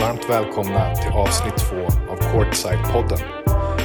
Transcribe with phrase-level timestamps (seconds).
[0.00, 3.18] Varmt välkomna till avsnitt två av Courtside-podden.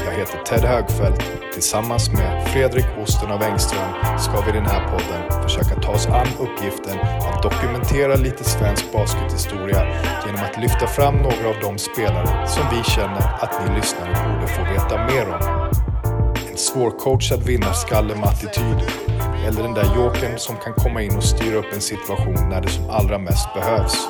[0.05, 1.23] Jag heter Ted Högfeldt.
[1.53, 6.07] Tillsammans med Fredrik Osten av Engström ska vi i den här podden försöka ta oss
[6.07, 9.87] an uppgiften att dokumentera lite svensk baskethistoria
[10.25, 14.47] genom att lyfta fram några av de spelare som vi känner att ni lyssnare borde
[14.47, 15.69] få veta mer om.
[16.51, 18.91] En svårcoachad vinnarskalle med attityd
[19.47, 22.69] eller den där jokern som kan komma in och styra upp en situation när det
[22.69, 24.07] som allra mest behövs.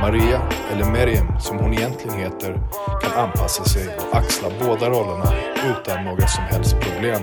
[0.00, 2.60] Maria, eller Meriem som hon egentligen heter,
[3.02, 5.32] kan anpassa sig och axla båda rollerna
[5.70, 7.22] utan några som helst problem.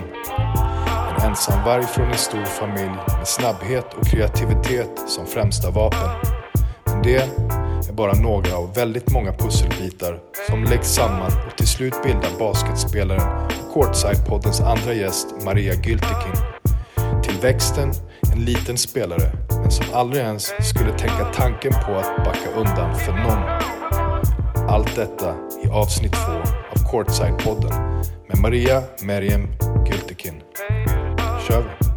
[1.16, 6.08] En ensamvarg från en stor familj med snabbhet och kreativitet som främsta vapen.
[6.84, 7.16] Men det
[7.88, 10.18] är bara några av väldigt många pusselbitar
[10.50, 16.57] som läggs samman och till slut bildar basketspelaren och Courtside-poddens andra gäst Maria Gyltekin.
[17.42, 17.92] Växten
[18.32, 23.12] en liten spelare, men som aldrig ens skulle tänka tanken på att backa undan för
[23.12, 23.42] någon.
[24.68, 26.32] Allt detta i avsnitt två
[26.70, 29.48] av Courtside-podden med Maria Meriem
[29.86, 30.42] Gültekin.
[31.48, 31.87] kör vi!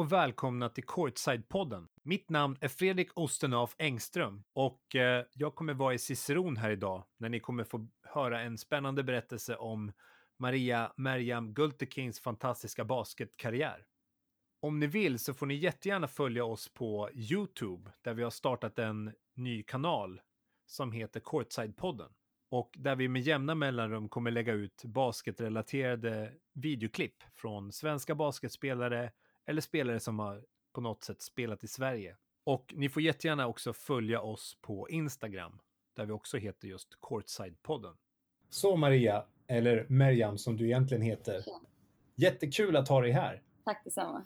[0.00, 1.88] Och välkomna till Courtside-podden.
[2.02, 7.04] Mitt namn är Fredrik Ostenaf Engström och eh, jag kommer vara i Ciceron här idag
[7.18, 9.92] när ni kommer få höra en spännande berättelse om
[10.38, 13.84] Maria Merjam Gultekins fantastiska basketkarriär.
[14.60, 18.78] Om ni vill så får ni jättegärna följa oss på Youtube där vi har startat
[18.78, 20.20] en ny kanal
[20.66, 22.10] som heter Courtside-podden
[22.50, 29.12] och där vi med jämna mellanrum kommer lägga ut basketrelaterade videoklipp från svenska basketspelare
[29.50, 32.16] eller spelare som har på något sätt spelat i Sverige.
[32.44, 35.58] Och ni får jättegärna också följa oss på Instagram,
[35.96, 37.94] där vi också heter just Courtside-podden.
[38.50, 41.44] Så Maria, eller Merjam som du egentligen heter.
[42.14, 43.42] Jättekul att ha dig här.
[43.64, 44.24] Tack detsamma.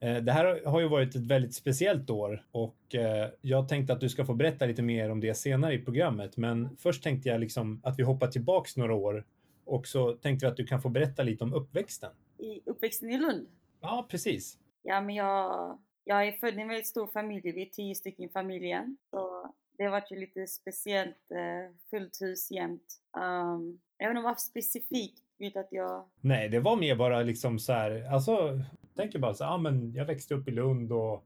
[0.00, 4.00] Eh, Det här har ju varit ett väldigt speciellt år och eh, jag tänkte att
[4.00, 6.36] du ska få berätta lite mer om det senare i programmet.
[6.36, 9.26] Men först tänkte jag liksom att vi hoppar tillbaks några år
[9.64, 12.12] och så tänkte vi att du kan få berätta lite om uppväxten.
[12.38, 13.48] I uppväxten i Lund?
[13.82, 14.58] Ja, precis.
[14.82, 17.52] Ja, men jag, jag är född i en väldigt stor familj.
[17.52, 18.96] Vi är tio stycken i familjen.
[19.10, 21.30] Så det har varit ju lite speciellt.
[21.30, 23.00] Eh, fullt hus jämt.
[23.16, 26.08] Um, jag vet inte vad specifikt vet att jag...
[26.20, 28.60] Nej, det var mer bara liksom så här, alltså,
[28.96, 31.24] tänker bara så här, men jag växte upp i Lund och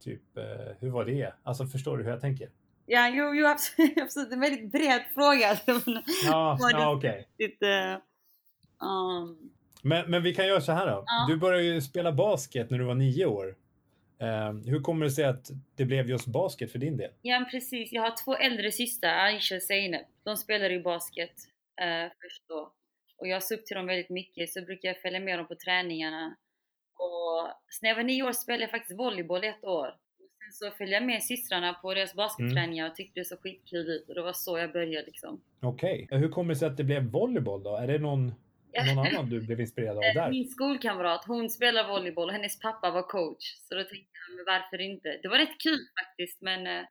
[0.00, 1.34] typ, eh, hur var det?
[1.42, 2.50] Alltså förstår du hur jag tänker?
[2.86, 3.98] Ja, jo, jo absolut.
[3.98, 4.32] absolut.
[4.32, 5.56] En väldigt bred fråga.
[6.26, 7.28] Ja, det ja okej.
[7.38, 8.00] Lite...
[8.82, 9.50] Um,
[9.82, 11.04] Men, men vi kan göra så här då.
[11.06, 11.26] Ja.
[11.28, 13.56] Du började ju spela basket när du var nio år.
[14.20, 17.10] Eh, hur kommer det sig att det blev just basket för din del?
[17.22, 17.92] ja, precis.
[17.92, 20.06] Jag har två äldre systrar, Aisha och Zeynep.
[20.24, 21.34] De spelar ju basket
[21.80, 22.72] eh, först då.
[23.18, 25.54] Och jag såg upp till dem väldigt mycket, så brukar jag följa med dem på
[25.54, 26.36] träningarna.
[26.98, 27.48] Och
[27.82, 29.88] när jag var nio år spelade jag faktiskt volleyboll ett år.
[30.18, 33.88] Och sen så följde jag med systrarna på deras basketträningar och tyckte det såg skitkul
[33.88, 34.08] ut.
[34.08, 35.40] Och det var så jag började liksom.
[35.60, 36.08] Okej.
[36.10, 37.76] Hur kommer det sig att det blev volleyboll då?
[37.76, 38.34] Är det någon,
[38.94, 40.30] någon annan du blev inspirerad av där?
[40.30, 43.44] Min skolkamrat, hon spelar volleyboll och hennes pappa var coach.
[43.68, 45.18] Så då tänkte jag, varför inte?
[45.22, 46.84] Det var rätt kul faktiskt, men eh,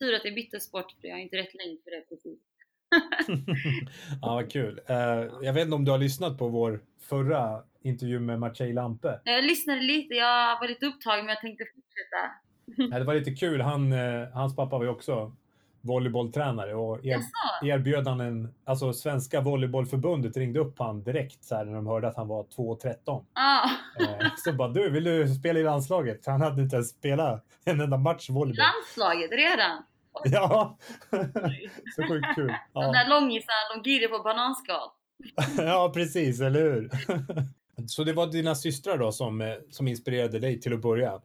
[0.00, 2.38] tur att jag bytte sport för jag är inte rätt längd för det precis.
[4.22, 4.80] ja, vad kul.
[4.86, 4.96] Eh,
[5.42, 9.20] jag vet inte om du har lyssnat på vår förra intervju med Matej Lampe?
[9.24, 12.46] Jag lyssnade lite, jag var lite upptagen men jag tänkte fortsätta.
[12.90, 13.60] Nej, det var lite kul.
[13.60, 15.32] Han, eh, hans pappa var ju också
[15.86, 17.18] volleybolltränare och er,
[17.62, 22.08] erbjöd han en, alltså Svenska volleybollförbundet ringde upp han direkt så här, när de hörde
[22.08, 23.24] att han var 2,13.
[23.32, 23.70] Ah,
[24.00, 26.26] Eh, så bara du, vill du spela i landslaget?
[26.26, 28.64] Han hade inte ens spelat en enda match volleyboll.
[28.66, 29.82] landslaget redan?
[30.24, 30.78] Ja,
[31.96, 32.46] så sjukt kul.
[32.72, 32.92] De Ja.
[32.92, 34.88] där långisarna, de glider på bananskal.
[35.58, 36.90] ja, precis, eller hur?
[37.86, 41.20] Så det var dina systrar då som, eh, som inspirerade dig till att börja?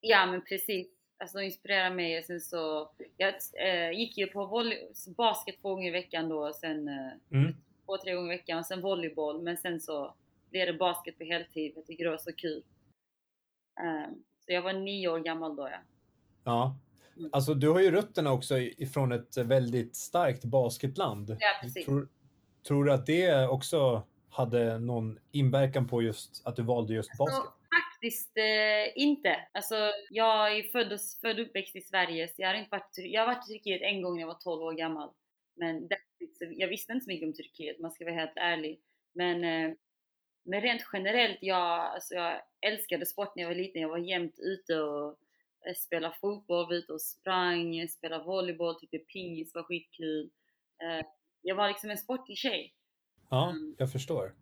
[0.00, 0.86] Ja men precis.
[1.18, 4.78] Alltså de inspirerade mig och sen så, jag eh, gick ju på volley,
[5.16, 7.54] basket två gånger i veckan då och sen eh, Mm.
[7.86, 9.42] två, tre gånger i veckan och sen volleyboll.
[9.42, 10.14] Men sen så
[10.50, 11.72] blev det basket på heltid.
[11.76, 12.62] Jag tycker det var så kul.
[13.80, 14.14] Ehm,
[14.46, 15.78] så jag var nio år gammal då ja.
[16.44, 16.76] Ja.
[17.16, 17.30] Mm.
[17.32, 21.36] Alltså du har ju rötterna också ifrån ett väldigt starkt basketland.
[21.40, 21.84] Ja precis.
[21.86, 22.08] Tror,
[22.66, 27.36] tror du att det också hade någon inverkan på just att du valde just basket?
[27.44, 27.52] Så,
[28.04, 29.36] faktiskt eh, inte.
[29.52, 29.74] Alltså
[30.10, 33.20] jag är född och, född och uppväxt i Sverige så jag har inte varit, jag
[33.20, 35.10] har varit i Turkiet en gång när jag var 12 år gammal.
[35.56, 35.88] Men
[36.38, 38.80] jag visste inte så mycket om Turkiet, man ska vara helt ärlig.
[39.14, 39.76] Men, eh,
[40.44, 43.82] men rent generellt, jag, alltså jag älskade sport när jag var liten.
[43.82, 45.08] Jag var jämt ute och
[45.66, 50.30] eh, spela fotboll, var ute och sprang, spela volleyboll, tyckte pingis var skitkul.
[50.82, 51.06] Eh,
[51.42, 52.74] jag var liksom en sportig tjej.
[53.30, 53.74] Ja, Mm.
[53.78, 54.34] jag förstår.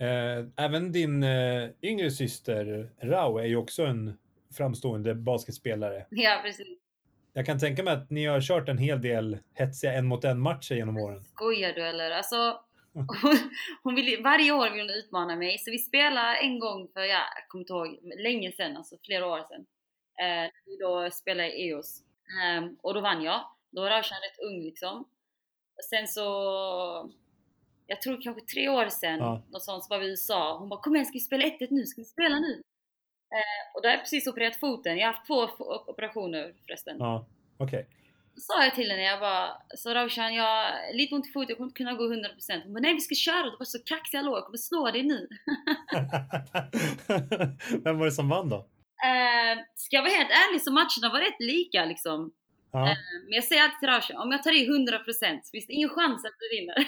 [0.00, 4.18] Eh, Även din eh, yngre syster Rao är ju också en
[4.56, 6.06] framstående basketspelare.
[6.10, 6.78] Ja, precis.
[7.32, 10.40] Jag kan tänka mig att ni har kört en hel del hetsiga en mot en
[10.40, 11.24] matcher genom åren.
[11.24, 12.10] Skojar du eller?
[12.10, 12.60] Alltså,
[12.94, 13.06] hon,
[13.82, 15.58] hon vill, varje år vill hon utmana mig.
[15.58, 19.26] Så vi spelade en gång för, ja, jag kommer inte ihåg, länge sedan, alltså flera
[19.26, 19.66] år sedan.
[20.22, 20.50] Eh,
[20.80, 22.02] då spelade i EOS.
[22.42, 23.40] Ehm, och då vann jag.
[23.70, 25.08] Då var Raushan rätt ung liksom.
[25.90, 26.22] Sen så,
[27.90, 29.42] jag tror kanske tre år sedan, Ja.
[29.52, 30.56] något sånt, så var vi i USA.
[30.58, 31.84] Hon bara 'Kom igen, ska vi spela 1-1 nu?
[31.86, 32.62] Ska vi spela nu?'
[33.34, 34.98] Eh, och då har jag precis opererat foten.
[34.98, 35.48] Jag har haft två
[35.92, 36.96] operationer förresten.
[36.98, 37.26] Ja,
[37.58, 37.88] okej.
[38.34, 41.48] Då sa jag till henne, jag bara Så Raushan, jag har lite ont i foten,
[41.48, 43.78] jag kommer inte kunna gå 100% Hon bara nej vi ska köra, du var så
[43.84, 45.28] kaxig hallå, jag kommer slå dig nu
[47.84, 48.56] Vem var det som vann då?
[48.56, 52.32] eh, Ska jag vara helt ärlig så matcherna var rätt lika liksom
[52.72, 52.90] Ja.
[52.90, 55.72] eh, Men jag säger alltid till Raushan, om jag tar i 100% så finns det
[55.72, 56.76] ingen chans att du vinner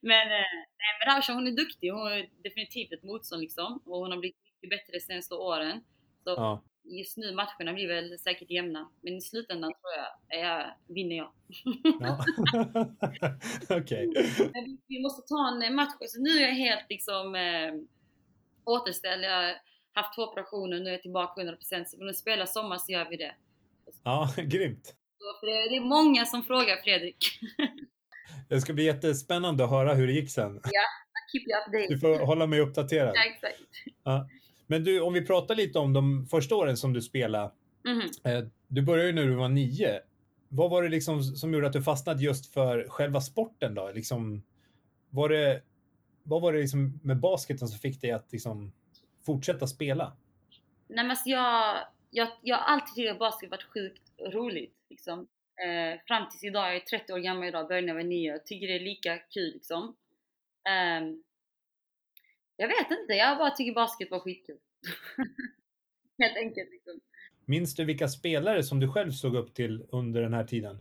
[0.00, 3.98] Men, eh, nej, men Raushan hon är duktig, hon är definitivt ett motstånd liksom Och
[3.98, 5.84] hon har blivit mycket bättre de senaste åren
[6.24, 6.62] Så ja.
[6.84, 11.32] just nu matcherna blir väl säkert jämna Men i slutändan tror jag, jag vinner jag
[12.00, 12.24] ja.
[13.78, 14.12] Okej.
[14.52, 15.92] Men vi, måste ta en match.
[16.00, 17.74] Så nu är jag helt liksom eh,
[18.64, 19.24] återställd.
[19.24, 19.56] Jag
[19.92, 23.10] haft två operationer, nu är jag tillbaka 100% så vill du spela sommar så gör
[23.10, 23.34] vi det.
[24.02, 24.94] Ja, grymt.
[25.40, 27.16] Så, det, är många som frågar Fredrik.
[28.48, 30.60] Det ska bli jättespännande att höra hur det gick sen.
[31.32, 31.88] Keep you updated.
[31.88, 33.12] Du får hålla mig uppdaterad.
[33.14, 33.58] Ja, exakt.
[34.66, 37.44] Men du, om vi pratar lite om de första åren som du spelade.
[38.24, 40.00] Eh, Du började ju när du var nio.
[40.48, 43.90] Vad var det liksom som gjorde att du fastnade just för själva sporten då?
[43.94, 44.42] Liksom,
[45.10, 45.62] var det,
[46.22, 48.72] vad var det liksom med basketen som fick dig att liksom
[49.28, 50.16] fortsätta spela?
[50.88, 54.02] Nej men alltså jag, jag, jag har alltid tyckt att basket varit sjukt
[54.32, 54.76] roligt.
[54.90, 55.28] Liksom.
[55.66, 58.32] Eh, fram tills idag, jag är 30 år gammal idag, började när jag var 9.
[58.32, 59.96] Jag tycker det är lika kul liksom.
[60.68, 61.22] Ehm,
[62.56, 64.58] jag vet inte, jag bara tycker basket var skitkul.
[66.18, 67.00] Helt enkelt liksom.
[67.44, 70.78] Minns du vilka spelare som du själv såg upp till under den här tiden?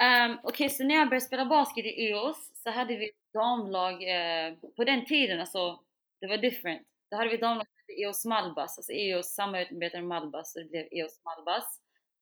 [0.00, 3.92] Um, Okej, så när jag började spela basket i EOS så hade vi ett damlag
[3.92, 5.80] eh, på den tiden, alltså
[6.20, 6.86] det var different.
[7.10, 10.64] Då hade vi damlag som hette EOS Malbas, alltså EOS samarbetade med Malbas så det
[10.64, 11.80] blev EOS Malbas.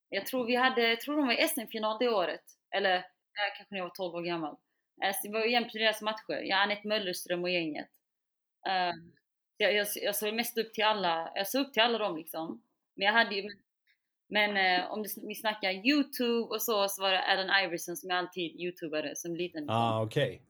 [0.08, 2.44] Jag tror vi hade, jag tror de var i SM-final det året.
[2.70, 3.02] Eller eh,
[3.56, 4.56] kanske när jag var 12 år gammal.
[5.00, 6.42] Så det var jämnt i deras matcher.
[6.42, 7.90] Jag Anette Möllerström och gänget.
[8.68, 9.12] Um,
[9.56, 12.62] jag, jag, jag såg mest upp till alla, jag såg upp till alla dem liksom.
[12.94, 13.48] Men jag hade ju,
[14.28, 18.10] men eh, om det, vi snackar Youtube och så, så var det Allen Iverson som
[18.10, 19.70] jag alltid youtubade som liten.
[19.70, 20.42] Ah, okej.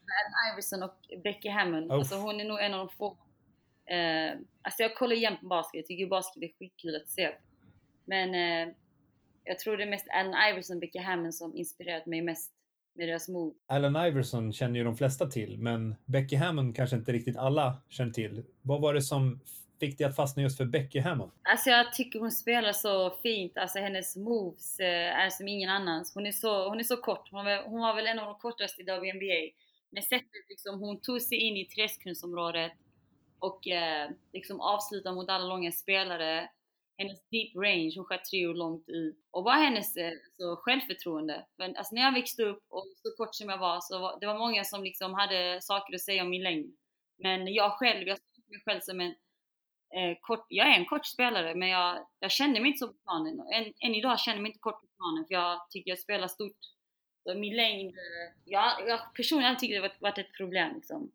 [0.00, 1.92] Allen Iverson och Becky Hammond.
[1.92, 1.98] Oh.
[1.98, 3.16] Alltså hon är nog en av de få.
[3.86, 7.30] Eh, alltså jag kollar igen på basket, jag tycker basket är skitkul att se.
[8.04, 8.74] Men eh,
[9.44, 12.52] jag tror det är mest Allen Iverson och Becky Hammond som inspirerat mig mest
[12.94, 13.54] med deras move.
[13.66, 18.12] Allen Iverson känner ju de flesta till, men Becky Hammond kanske inte riktigt alla känner
[18.12, 18.44] till.
[18.62, 19.40] Vad var det som
[19.80, 21.32] fick dig att fastna just för Becky Hammond?
[21.42, 26.14] Alltså jag tycker hon spelar så fint, alltså hennes moves eh, är som ingen annans.
[26.14, 28.38] Hon är så, hon är så kort, hon var, hon var väl en av de
[28.38, 29.56] kortaste i WNBA.
[29.90, 32.72] Men sättet liksom, hon tog sig in i träskkundsområdet
[33.38, 36.50] och eh, liksom avsluta mot alla långa spelare.
[36.98, 39.16] Hennes deep range, hon sköt treor långt ut.
[39.30, 41.46] Och bara hennes eh, så självförtroende.
[41.56, 44.26] Men alltså när jag växte upp och så kort som jag var så var det
[44.26, 46.76] var många som liksom hade saker att säga om min längd.
[47.18, 49.14] Men jag själv, jag såg mig själv som en
[49.94, 52.98] eh, kort, jag är en kort spelare men jag, jag känner mig inte så på
[53.04, 53.40] planen.
[53.40, 56.28] Än, än idag känner jag mig inte kort på planen för jag tycker jag spelar
[56.28, 56.58] stort.
[57.22, 61.12] Så min längd, eh, jag, jag personligen tycker det varit, varit ett problem liksom.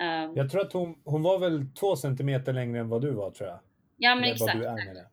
[0.00, 3.30] Um, Jag tror att hon, hon var väl två centimeter längre än vad du var,
[3.30, 3.58] tror jag.
[3.96, 4.54] ja men Eller exakt.
[4.54, 5.06] Vad du är med det.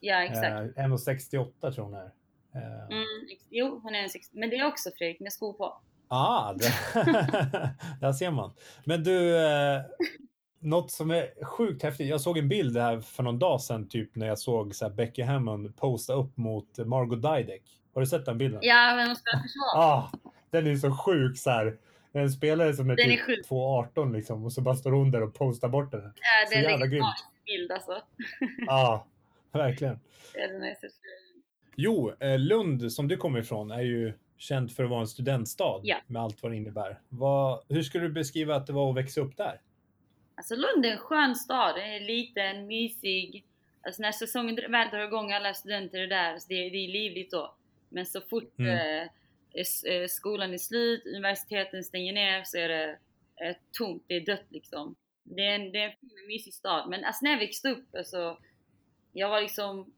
[0.00, 0.78] Ja exakt.
[0.78, 1.28] Eh, 1,68
[1.60, 2.04] tror jag hon är.
[2.54, 3.04] Eh, Mm,
[3.50, 4.38] jo, hon är en 60.
[4.38, 5.80] Men det är också Fredrik med skor på.
[6.08, 6.72] Ah, det,
[8.00, 8.52] där ser man.
[8.84, 9.80] Men du, eh,
[10.60, 12.08] något som är sjukt häftigt.
[12.08, 14.92] Jag såg en bild här för någon dag sedan, typ när jag såg så här,
[14.92, 17.62] Becky Hammond posta upp mot Margot Didek.
[17.94, 18.60] Har du sett den bilden?
[18.62, 19.82] Ja, men hon spelar försvar.
[19.82, 20.10] Ah,
[20.50, 21.76] den är så sjuk så här.
[22.12, 23.46] En spelare som är Den är typ sjuk.
[23.46, 26.00] 2,18 liksom och så bara står hon där och postar bort den.
[26.02, 26.10] Ja,
[26.46, 28.02] så det är en jävla legendarisk bild alltså.
[28.66, 29.06] Ja,
[29.52, 30.00] verkligen.
[30.34, 30.74] Är den.
[31.76, 35.80] Jo, eh, Lund som du kommer ifrån är ju känd för att vara en studentstad
[35.82, 35.96] Ja.
[36.06, 37.00] med allt vad det innebär.
[37.08, 39.60] Vad, hur skulle du beskriva att det var att växa upp där?
[40.34, 41.74] Alltså Lund är en skön stad.
[41.76, 43.44] Den är liten, mysig.
[43.82, 47.30] Alltså när säsongen väl drar igång, alla studenter är där, så det, det är livligt
[47.30, 47.54] då.
[47.88, 49.02] Men så fort Mm.
[49.02, 49.08] eh,
[50.08, 52.98] skolan är slut, universiteten stänger ner, så är det
[53.44, 54.96] eh, tomt, det är dött liksom.
[55.22, 56.88] Det är en, det är en fin och mysig stad.
[56.90, 58.38] Men alltså när jag växte upp, alltså,
[59.12, 59.92] jag var liksom,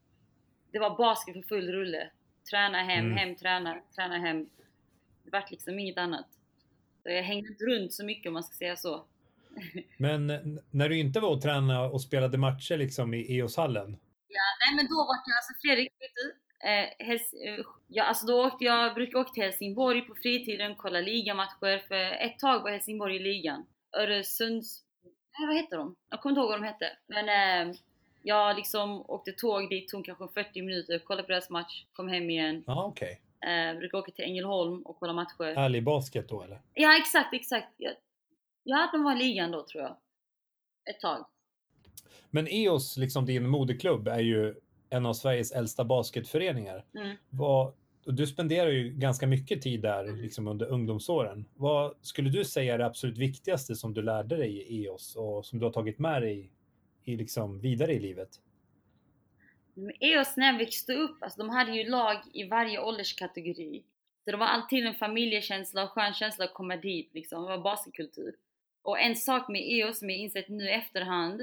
[0.71, 2.11] det var basket för full rulle.
[2.51, 3.17] Träna hem, Mm.
[3.17, 4.49] hem, träna, träna hem.
[5.23, 6.27] Det vart liksom inget annat.
[7.03, 9.05] Så jag hängde inte runt så mycket om man ska säga så.
[9.97, 10.27] Men
[10.71, 13.97] när du inte var och tränade och spelade matcher liksom i EOS-hallen?
[14.65, 16.35] Nej men då var jag, alltså Fredrik, vet du?
[16.63, 20.99] Eh, Hels, eh, ja, alltså då åkte jag, brukade åka till Helsingborg på fritiden, kolla
[20.99, 21.87] ligamatcher.
[21.87, 23.65] För ett tag var Helsingborg i ligan.
[23.97, 24.83] Öresunds...
[25.39, 25.95] Nej, vad heter de?
[26.09, 26.97] Jag kommer inte ihåg vad de hette.
[27.07, 27.29] Men
[27.69, 27.75] eh,
[28.23, 32.29] jag liksom åkte tåg dit, tog kanske 40 minuter, kollade på deras match, kom hem
[32.29, 32.63] igen.
[32.67, 33.21] Ja, okej.
[33.45, 35.43] Eh, brukade åka till Ängelholm och kolla matcher.
[35.43, 36.61] Ärlig basket då eller?
[36.73, 37.67] Ja exakt, exakt.
[37.77, 37.93] Jag,
[38.63, 39.97] ja, de var i ligan då tror jag.
[40.89, 41.25] Ett tag.
[42.29, 44.55] Men EOS, liksom din moderklubb, är ju
[44.91, 46.85] en av Sveriges äldsta basketföreningar.
[46.95, 47.17] Mm.
[47.29, 47.73] Vad,
[48.05, 51.45] och du spenderar ju ganska mycket tid där liksom under ungdomsåren.
[51.55, 55.45] Vad skulle du säga är det absolut viktigaste som du lärde dig i EOS och
[55.45, 56.51] som du har tagit med dig
[57.03, 58.29] i, liksom vidare i livet?
[59.99, 63.83] EOS när jag växte upp, alltså de hade ju lag i varje ålderskategori.
[64.25, 67.43] Så det var alltid en familjekänsla och skön känsla att komma dit liksom.
[67.43, 68.35] Det var basketkultur.
[68.81, 71.41] Och en sak med EOS som jag insett nu i efterhand,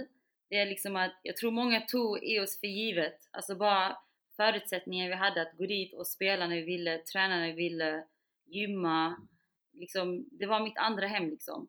[0.49, 3.28] det är liksom att jag tror många tog EOS för givet.
[3.31, 3.99] Alltså bara
[4.37, 8.05] förutsättningar vi hade att gå dit och spela när vi ville, träna när vi ville,
[8.45, 9.26] gymma.
[9.73, 11.69] Liksom, det var mitt andra hem liksom.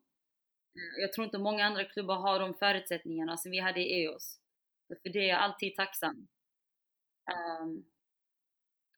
[1.00, 4.40] Jag tror inte många andra klubbar har de förutsättningarna som vi hade i EOS.
[5.02, 6.28] För det är jag alltid tacksam.
[7.30, 7.84] Ehm,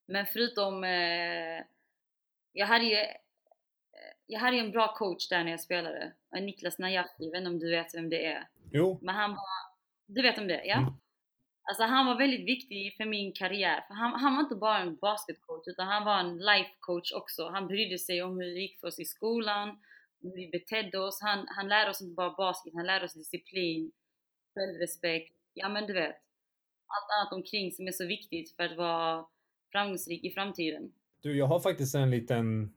[0.06, 1.64] men förutom, eh,
[2.52, 2.96] jag hade ju
[4.26, 6.12] jag hade ju en bra coach där när jag spelade.
[6.32, 8.48] Niklas Najafi, jag vet inte om du vet vem det är.
[8.72, 9.71] Jo, Men han var,
[10.14, 10.62] du vet om det?
[10.64, 10.78] Ja?
[10.78, 10.92] Mm.
[11.68, 13.84] Alltså han var väldigt viktig för min karriär.
[13.86, 17.48] För han, han var inte bara en basketcoach utan han var en life coach också.
[17.48, 19.68] Han brydde sig om hur det gick för oss i skolan,
[20.22, 21.18] hur vi betedde oss.
[21.22, 23.92] Han, han lärde oss inte bara basket, han lärde oss disciplin,
[24.54, 25.36] självrespekt.
[25.54, 26.16] Ja men du vet.
[26.94, 29.26] Allt annat omkring som är så viktigt för att vara
[29.72, 30.92] framgångsrik i framtiden.
[31.22, 32.74] du, jag har faktiskt en liten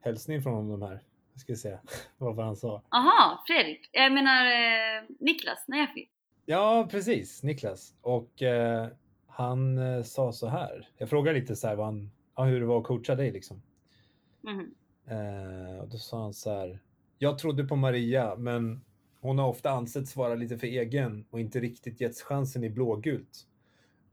[0.00, 1.02] hälsning från honom här.
[1.32, 1.78] Jag ska se
[2.18, 2.82] vad han sa.
[2.90, 3.88] Aha, Fredrik.
[3.92, 6.08] Jag menar eh, Niklas Najafi.
[6.46, 7.42] Ja, precis.
[7.42, 7.94] Niklas.
[8.00, 8.88] Och eh,
[9.26, 10.88] han eh, sa så här.
[10.98, 13.62] Jag frågade lite så här vad han, ja, hur det var att coacha dig liksom.
[14.40, 14.74] Mhm.
[15.06, 16.80] Eh, och då sa han så här.
[17.18, 18.84] Jag trodde på Maria, men
[19.20, 23.46] hon har ofta ansetts vara lite för egen och inte riktigt getts chansen i blågult.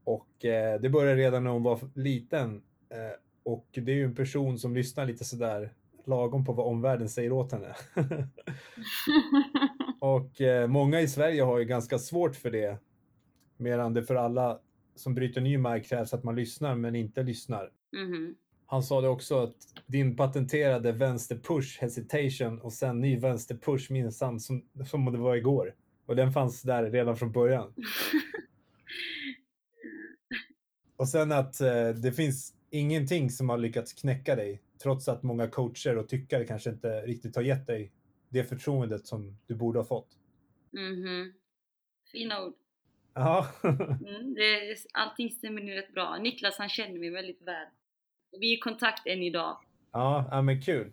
[0.04, 2.62] Och eh, det började redan när hon var liten.
[2.90, 5.74] Eh, och det är ju en person som lyssnar lite sådär
[6.06, 7.76] lagom på vad omvärlden säger åt henne.
[10.00, 12.80] och eh, många i Sverige har ju ganska svårt för det.
[13.58, 14.60] Medan det för alla
[14.96, 17.72] som bryter ny mark krävs att man lyssnar men inte lyssnar.
[17.92, 18.36] Mhm.
[18.66, 19.56] Han sa det också att
[19.88, 25.20] din patenterade vänster push hesitation och sen ny vänster push minsann som, som om det
[25.20, 25.76] var igår.
[26.06, 27.74] Och den fanns där redan från början.
[30.98, 35.48] Och sen att eh, det finns ingenting som har lyckats knäcka dig trots att många
[35.48, 37.92] coacher och tyckare kanske inte riktigt har gett dig
[38.30, 40.08] det förtroendet som du borde ha fått.
[40.72, 41.34] Mhm.
[42.12, 42.54] Fina ord.
[43.14, 46.18] Ja, Mm, det, allting stämmer nu rätt bra.
[46.18, 47.68] Niklas han känner mig väldigt väl.
[48.40, 49.58] Vi är i kontakt än idag.
[49.92, 50.92] ja, ja men kul.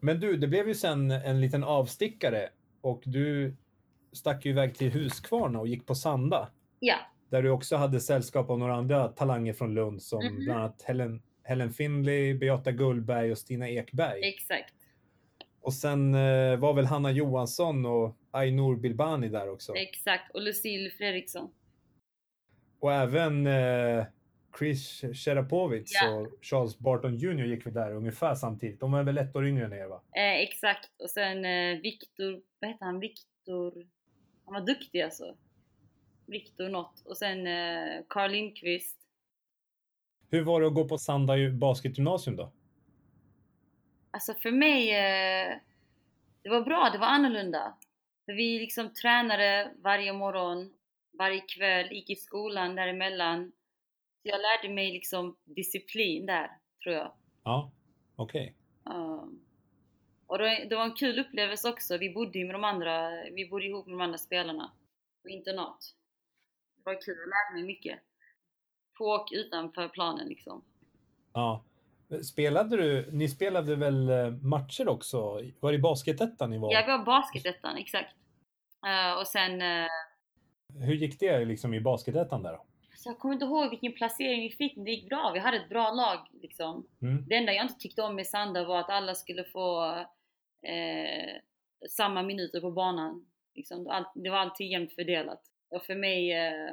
[0.00, 2.48] Men du, det blev ju sen en liten avstickare
[2.80, 3.56] och du
[4.12, 6.48] stack ju iväg till Huskvarna och gick på Sanda.
[6.78, 6.96] Ja,
[7.30, 10.44] Där du också hade sällskap av några andra talanger från Lund som Mhm.
[10.44, 14.20] bland annat Helen, Helen Findlay, Beata Gullberg och Stina Ekberg.
[14.24, 14.74] exakt.
[15.62, 19.74] Och sen eh, var väl Hanna Johansson och Ainur Bilbani där också.
[19.74, 20.34] Exakt.
[20.34, 21.50] Och Lucille Fredriksson.
[22.80, 24.04] Och även eh,
[24.58, 26.10] Chris Sherapovic Ja.
[26.10, 28.80] och Charles Barton Jr gick vi där ungefär samtidigt.
[28.80, 30.02] De var väl ett år yngre än er va?
[30.16, 30.90] Eh, exakt.
[30.98, 33.00] Och sen eh, Viktor, vad heter han?
[33.00, 33.86] Viktor.
[34.44, 35.36] Han var duktig alltså.
[36.26, 37.02] Viktor något.
[37.04, 38.98] Och sen eh, Carl Lindqvist.
[40.30, 42.52] Hur var det att gå på Sanda basketgymnasium då?
[44.12, 45.58] Alltså för mig, eh,
[46.42, 47.76] det var bra, det var annorlunda.
[48.24, 50.72] För vi liksom tränade varje morgon,
[51.18, 53.52] varje kväll, gick i skolan däremellan.
[54.22, 56.50] Så jag lärde mig liksom disciplin där,
[56.82, 57.12] tror jag.
[57.44, 57.72] Ja,
[58.16, 58.54] okej.
[58.84, 59.44] Um,
[60.26, 61.98] och det, det var en kul upplevelse också.
[61.98, 64.72] Vi bodde med de andra, vi bodde ihop med de andra spelarna
[65.22, 65.94] på internat.
[66.76, 68.00] Det var kul, jag lärde mig mycket.
[68.98, 70.64] På och utanför planen liksom.
[71.32, 71.64] Ja.
[72.24, 75.40] Spelade du, ni spelade väl eh, matcher också?
[75.60, 76.72] Var det i basketettan ni var?
[76.72, 78.14] Ja, vi var basketettan, exakt.
[78.86, 79.86] Uh, och sen uh,
[80.86, 82.64] Hur gick det liksom i basketettan där då?
[83.02, 85.30] Så jag kommer inte ihåg vilken placering vi fick, men det gick bra.
[85.34, 86.86] Vi hade ett bra lag liksom.
[87.02, 87.24] Mm.
[87.28, 89.94] Det enda jag inte tyckte om med Sanda var att alla skulle få
[90.62, 91.36] eh,
[91.90, 93.26] samma minuter på banan.
[93.54, 95.42] Liksom, allt, det var alltid jämnt fördelat.
[95.70, 96.70] Och för mig, eh,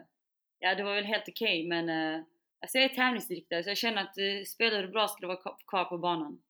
[0.60, 2.24] ja det var väl helt okej okay, men eh,
[2.61, 5.55] alltså jag är tävlingsriktad så jag känner att eh, spelar du bra ska du vara
[5.67, 6.41] kvar på banan.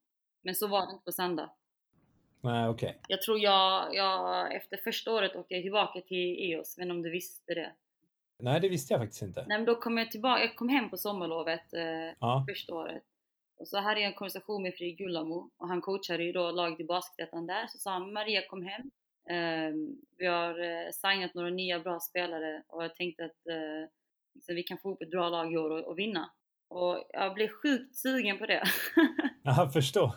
[0.42, 1.50] Men så var det inte på söndag.
[2.42, 2.90] Nej, okej.
[2.90, 3.02] Okay.
[3.08, 7.10] Jag tror jag, jag, efter första året åkte jag tillbaka till EOS, men om du
[7.10, 7.72] visste det?
[8.40, 9.46] Nej, det visste jag faktiskt inte.
[9.48, 12.46] Nej, men då kom jag tillbaka, jag kom hem på sommarlovet eh, ja.
[12.50, 13.04] första året.
[13.60, 16.80] Och så hade jag en konversation med Fredrik Gullamo och han coachade ju då laget
[16.80, 17.68] i Basketettan där.
[17.68, 18.92] Så sa han Maria kom hem.
[19.30, 19.74] Eh,
[20.18, 23.90] vi har eh, signat några nya bra spelare och jag tänkte att eh,
[24.34, 26.32] liksom, vi kan få upp ett bra lag i år och, och vinna.
[26.70, 28.64] Och jag blev sjukt sugen på det.
[29.44, 30.12] jag förstår.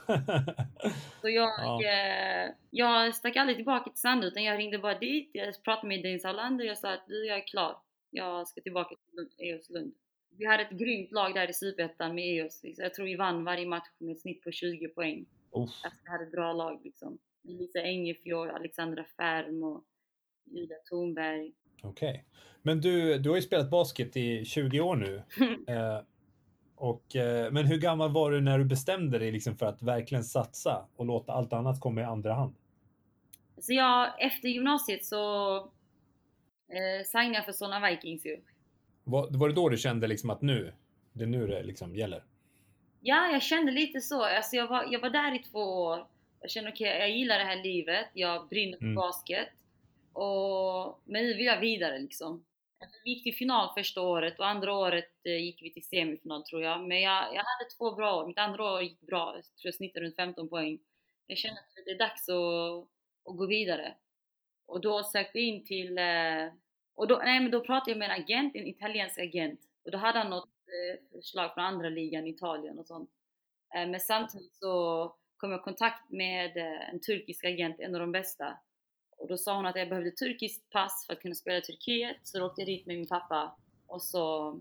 [1.20, 1.82] så jag, ja.
[1.84, 5.30] eh, jag stack aldrig tillbaka till Sandö utan jag ringde bara dit.
[5.32, 7.76] Jag pratade med Denis Arlander och jag sa att jag är klar.
[8.10, 9.94] Jag ska tillbaka till EOS Lund.
[10.38, 12.60] Vi hade ett grymt lag där i Superettan med EOS.
[12.62, 15.26] Jag tror vi vann varje match med ett snitt på 20 poäng.
[15.54, 17.18] Alltså, vi hade ett bra lag liksom.
[17.42, 19.84] Lisa Engefjord, Alexandra Färm och
[20.44, 21.52] Julia Thornberg.
[21.82, 22.10] Okej.
[22.10, 22.20] Okay.
[22.62, 25.22] Men du, du har ju spelat basket i 20 år nu.
[25.74, 26.00] eh,
[26.74, 30.24] och, eh, men hur gammal var du när du bestämde dig liksom för att verkligen
[30.24, 32.54] satsa och låta allt annat komma i andra hand?
[33.60, 35.56] Så jag, efter gymnasiet så
[36.68, 38.40] eh, signade jag för Solna Vikings ju.
[39.04, 40.72] Var, var det då du kände liksom att nu,
[41.12, 42.24] det är nu det liksom gäller?
[43.00, 44.24] Ja, jag kände lite så.
[44.24, 46.06] Alltså jag, var, jag var där i två år.
[46.40, 48.06] Jag kände okej, okay, jag gillar det här livet.
[48.12, 48.94] Jag brinner för mm.
[48.94, 49.48] basket.
[50.12, 52.44] Och, men nu vill jag vidare liksom.
[52.82, 56.44] Alltså, vi gick till final första året och andra året eh, gick vi till semifinal
[56.44, 56.88] tror jag.
[56.88, 58.26] Men jag, jag hade två bra år.
[58.26, 59.34] Mitt andra år gick bra.
[59.34, 60.78] Jag tror jag snittade runt 15 poäng.
[61.26, 62.88] Jag kände att det är dags att,
[63.30, 63.94] att gå vidare.
[64.66, 65.98] Och då sökte jag in till...
[65.98, 66.48] Eh,
[66.94, 69.60] och då, nej, men då pratade jag med en agent, en italiensk agent.
[69.84, 73.10] Och då hade han något eh, förslag från andra ligan, Italien och sånt.
[73.74, 76.56] Men samtidigt så kom jag i kontakt med
[76.92, 78.58] en turkisk agent, en av de bästa.
[79.22, 82.16] Och då sa hon att jag behövde turkiskt pass för att kunna spela i Turkiet.
[82.22, 83.56] Så då åkte jag dit med min pappa.
[83.86, 84.54] Och så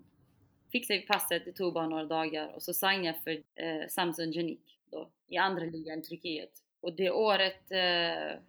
[0.72, 2.56] fixade vi passet, det tog bara några dagar.
[2.56, 6.52] Och så signade jag för eh, Samson Janik då, i andra ligan i Turkiet.
[6.82, 7.72] Och det året...
[7.72, 8.40] Eh...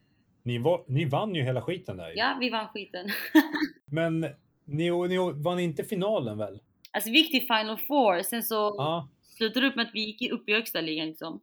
[0.42, 3.09] Ni, var, ni vann ju hela skiten där Ja, vi vann skiten.
[3.85, 4.20] Men
[4.64, 6.61] ni, ni vann inte finalen väl?
[6.90, 9.09] Alltså vi gick till Final Four, sen så ja.
[9.22, 11.40] slutade det upp med att vi gick upp i högsta ligan liksom.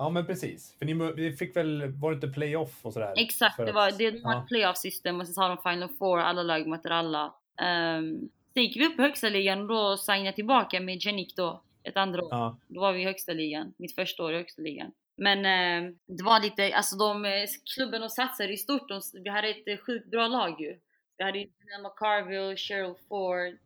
[0.00, 0.74] Ja men precis.
[0.78, 3.14] För ni fick väl, var det inte playoff och sådär?
[3.16, 4.42] Exakt, det var, det var ja.
[4.42, 7.24] ett playoff system och sen sa de final four, alla lag möter alla.
[7.26, 11.36] Um, sen gick vi upp i högsta ligan och då signade jag tillbaka med Janik
[11.36, 12.28] då, ett andra år.
[12.30, 12.58] Ja.
[12.68, 14.92] Då var vi i högsta ligan, mitt första år i högsta ligan.
[15.16, 19.30] Men eh, det var lite, alltså de, eh, klubben de satsade i stort, de, vi
[19.30, 20.78] hade ett eh, sjukt bra lag ju.
[21.18, 21.38] Vi hade
[21.78, 23.58] Emma Carville, Cheryl Ford,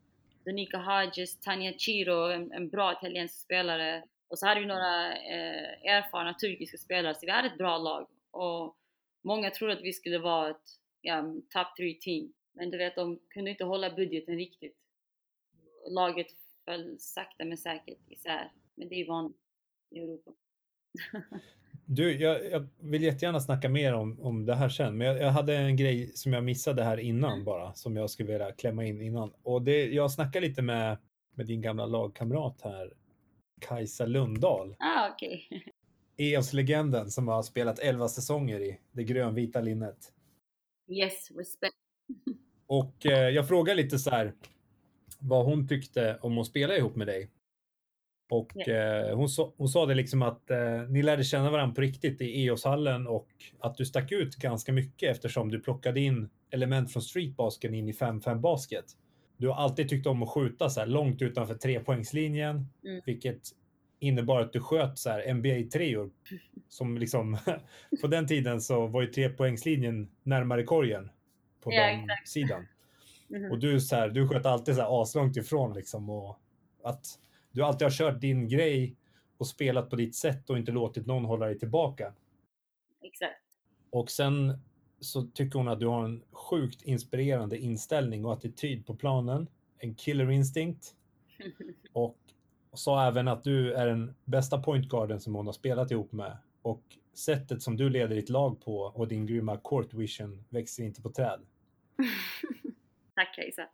[0.44, 4.02] Danica Hodges, Tanja Chiro, en, en bra italiensk spelare.
[4.34, 8.06] Och så hade vi några eh, erfarna turkiska spelare, så vi hade ett bra lag.
[8.30, 8.76] Och
[9.24, 10.66] många trodde att vi skulle vara ett
[11.00, 12.32] ja, top 3 team.
[12.52, 14.76] Men du vet, de kunde inte hålla budgeten riktigt.
[15.90, 16.26] Laget
[16.64, 18.52] föll sakta men säkert isär.
[18.74, 19.36] Men det är vanligt
[19.90, 20.30] i Europa.
[21.86, 25.30] Du, jag, jag, vill jättegärna snacka mer om, om det här sen, men jag, jag,
[25.30, 27.44] hade en grej som jag missade här innan mm.
[27.44, 29.32] bara, som jag skulle vilja klämma in innan.
[29.42, 30.98] Och det, jag snackade lite med,
[31.34, 32.92] med din gamla lagkamrat här,
[33.60, 34.76] Kajsa Lundahl.
[34.78, 35.48] Ah, okej.
[36.16, 36.34] Okay.
[36.34, 40.12] EOS-legenden som har spelat 11 säsonger i det grönvita linnet.
[40.90, 41.74] Yes, respect.
[42.66, 44.34] Och eh, jag frågade lite så här
[45.18, 47.30] vad hon tyckte om att spela ihop med dig.
[48.30, 49.08] Och yeah.
[49.08, 52.20] eh, hon, sa, hon sa det liksom att eh, ni lärde känna varandra på riktigt
[52.20, 57.02] i EOS-hallen och att du stack ut ganska mycket eftersom du plockade in element från
[57.02, 58.84] streetbasken in i 5-5 basket
[59.36, 63.02] du har alltid tyckt om att skjuta så här långt utanför trepoängslinjen, mm.
[63.06, 63.40] vilket
[63.98, 66.10] innebar att du sköt så här NBA-treor.
[66.68, 67.38] Som liksom,
[68.00, 71.10] på den tiden så var ju trepoängslinjen närmare korgen
[71.60, 72.28] på ja, den exakt.
[72.28, 72.66] sidan.
[73.30, 73.50] Mm.
[73.50, 76.38] Och du, så här, du sköt alltid så här aslångt ifrån liksom och
[76.82, 77.06] att
[77.52, 78.96] du alltid har kört din grej
[79.38, 82.14] och spelat på ditt sätt och inte låtit någon hålla dig tillbaka.
[83.02, 83.40] Exakt.
[83.90, 84.58] Och sen
[85.04, 89.46] så tycker hon att du har en sjukt inspirerande inställning och attityd på planen.
[89.78, 90.94] En killer instinct.
[91.92, 92.18] Och,
[92.72, 96.36] sa även att du är den bästa pointguarden som hon har spelat ihop med.
[96.62, 96.82] Och
[97.14, 101.10] sättet som du leder ditt lag på och din grymma court vision växer inte på
[101.10, 101.40] träd.
[103.14, 103.68] Tack Kajsa.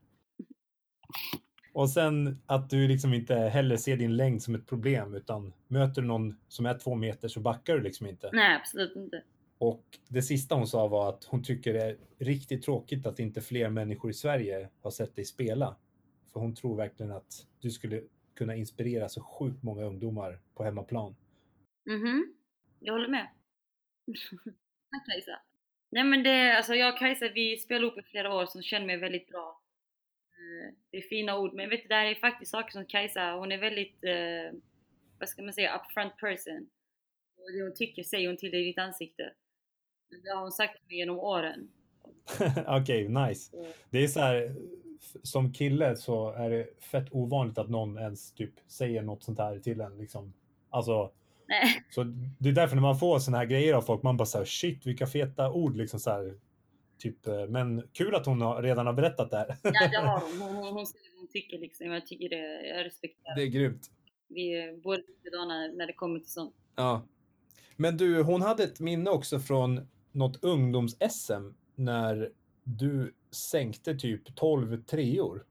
[1.72, 6.02] Och sen att du liksom inte heller ser din längd som ett problem utan möter
[6.02, 8.30] du någon som är två meter så backar du liksom inte.
[8.32, 9.22] Nej, absolut inte.
[9.60, 13.40] Och det sista hon sa var att hon tycker det är riktigt tråkigt att inte
[13.40, 15.76] fler människor i Sverige har sett dig spela.
[16.32, 18.02] För hon tror verkligen att du skulle
[18.34, 21.16] kunna inspirera så sjukt många ungdomar på hemmaplan.
[21.86, 22.34] Mhm,
[22.80, 23.28] jag håller med.
[24.90, 25.42] Tack Kajsa.
[25.90, 28.86] Nej men det, alltså jag och Kajsa vi spelade ihop i flera år som känner
[28.86, 29.62] mig väldigt bra.
[30.32, 33.32] Eh, det är fina ord men vet du, det här är faktiskt saker som Kajsa,
[33.32, 34.58] hon är väldigt, eh,
[35.18, 36.70] vad ska man säga, upfront person.
[37.36, 39.34] Och det hon tycker säger hon till dig i ditt ansikte.
[40.24, 41.68] Det har hon sagt genom åren.
[42.66, 43.50] Okej, nice.
[43.50, 44.54] Så, Det är så här,
[45.22, 49.58] som kille så är det fett ovanligt att någon ens typ säger något sånt här
[49.58, 49.98] till en.
[49.98, 50.32] Liksom.
[50.70, 51.12] Alltså,
[51.48, 52.04] nej, så
[52.38, 54.44] det är därför när man får såna här grejer av folk, man bara så här,
[54.44, 56.34] shit vilka feta ord liksom så här.
[56.98, 59.56] Typ, eh, men kul att hon har, redan har berättat det här.
[59.62, 60.40] ja, det har hon.
[60.40, 61.86] Hon, hon, hon säger vad hon tycker liksom.
[61.86, 63.36] Jag tycker det, jag respekterar.
[63.36, 63.90] det är grymt.
[64.28, 66.54] Vi är båda likadana när det kommer till sånt.
[66.76, 67.06] Ja.
[67.76, 72.30] Men du, hon hade ett minne också från något ungdoms-SM när
[72.64, 75.44] du sänkte typ 12 treor.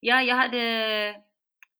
[0.00, 1.22] Ja, jag hade,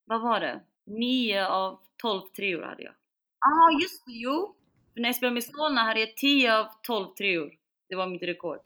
[0.04, 0.60] vad var det?
[0.86, 2.92] 9 av 12 treor hade jag.
[3.40, 4.54] Ja, ah, just det, jo!
[4.94, 7.52] För när jag spelade med Solna hade jag 10 av 12 treor.
[7.88, 8.58] Det var mitt rekord.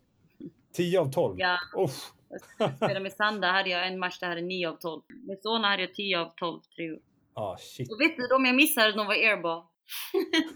[0.72, 1.34] 10 av 12.
[1.38, 2.12] Ja, Uff.
[2.58, 5.02] jag spelade med Sanda hade jag en match där jag hade 9 av 12.
[5.08, 7.00] Med Solna hade jag 10 av 12 treor.
[7.34, 7.92] Ah, shit.
[7.92, 9.62] Och vet du, de jag missade, de var airball.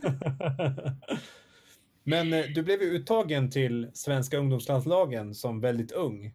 [2.09, 6.35] Men eh, du blev ju uttagen till svenska ungdomslandslagen som väldigt ung.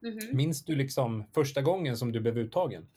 [0.00, 0.36] Mhm.
[0.36, 2.88] Minns du liksom första gången som du blev uttagen?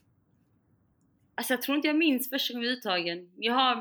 [1.36, 3.32] Alltså jag tror inte jag minns första gången jag var uttagen.
[3.36, 3.76] Jag har,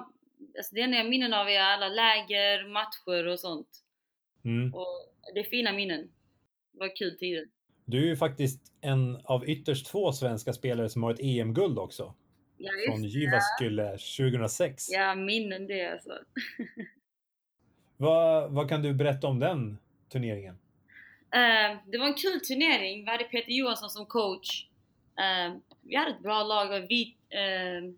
[0.57, 3.69] alltså det enda jag minnen av är alla läger, matcher och sånt.
[4.45, 4.75] Mm.
[4.75, 4.87] Och
[5.35, 6.11] det är fina minnen.
[6.73, 7.49] Det var kul tider.
[7.85, 12.15] Du är ju faktiskt en av ytterst två svenska spelare som har ett EM-guld också.
[12.57, 14.89] Ja, Från Jyväskylä 2006.
[14.91, 16.11] Ja, minnen det alltså.
[18.03, 20.55] Vad, vad kan du berätta om den turneringen?
[21.35, 23.05] Eh, det var en kul turnering.
[23.05, 24.67] Vi hade Peter Johansson som coach.
[25.19, 26.71] Eh, vi hade ett bra lag.
[26.73, 27.93] Och Vi, uh,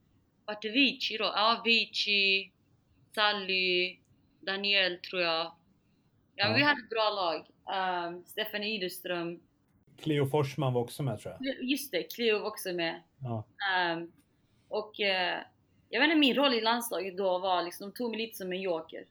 [0.44, 1.24] vart det Vici då?
[1.24, 2.52] Ja, Vici,
[3.14, 3.96] Sally,
[4.40, 5.44] Daniel tror jag.
[6.36, 6.54] Ja, Ja.
[6.56, 7.40] vi hade ett bra lag.
[7.76, 9.40] Uh, Stefan Ideström.
[10.02, 11.62] Cleo Forsman var också med tror jag.
[11.70, 13.02] Just det, Cleo var också med.
[13.18, 13.44] Ja.
[13.92, 14.12] Um,
[14.68, 15.38] och eh,
[15.88, 18.52] jag vet inte, min roll i landslaget då var liksom, de tog mig lite som
[18.52, 19.04] en joker.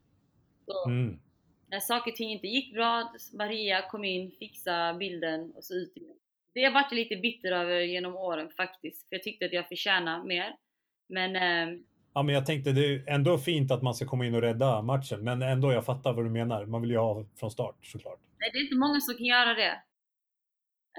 [0.65, 1.19] Så, Mm.
[1.67, 5.97] När saker och ting inte gick bra, Maria kom in, fixade bilden och så ut
[5.97, 6.15] igen.
[6.53, 10.23] Det vart jag lite bitter över genom åren faktiskt, för jag tyckte att jag förtjänade
[10.27, 10.55] mer.
[11.09, 14.35] Men ehm, Ja, men jag tänkte det är ändå fint att man ska komma in
[14.35, 16.65] och rädda matchen, men ändå jag fattar vad du menar.
[16.65, 18.19] Man vill ju ha från start såklart.
[18.39, 19.81] nej, det är inte många som kan göra det.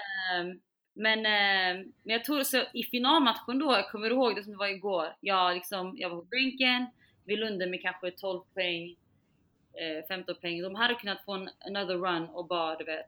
[0.01, 0.61] Ehm,
[0.95, 4.59] men, ehm, men jag tror så i finalmatchen då, jag kommer ihåg det som det
[4.59, 5.07] var igår.
[5.21, 6.87] Jag, liksom, jag var på bänken,
[7.25, 8.97] vi låg under med kanske 12 poäng,
[9.81, 10.63] eh, 15 poäng.
[10.63, 13.07] De hade kunnat få en another run och bara du vet,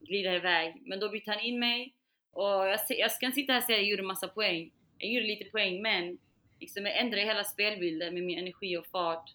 [0.00, 0.82] glida iväg.
[0.86, 1.94] Men då bytte han in mig
[2.32, 4.72] och jag, jag ska inte sitta här och säga att jag gjorde massa poäng.
[4.98, 6.18] Jag gjorde lite poäng men
[6.60, 9.30] liksom jag ändrade hela spelbilden med min energi och fart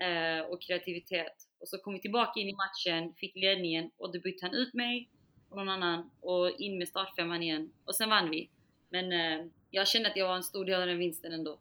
[0.00, 1.34] eh, och kreativitet.
[1.60, 4.74] Och så kom vi tillbaka in i matchen, fick ledningen och då bytte han ut
[4.74, 5.08] mig
[5.48, 7.72] och någon annan och in med startfemman igen.
[7.84, 8.50] Och sen vann vi.
[8.88, 11.58] Men eh, jag kände att jag var en stor del av den vinsten ändå.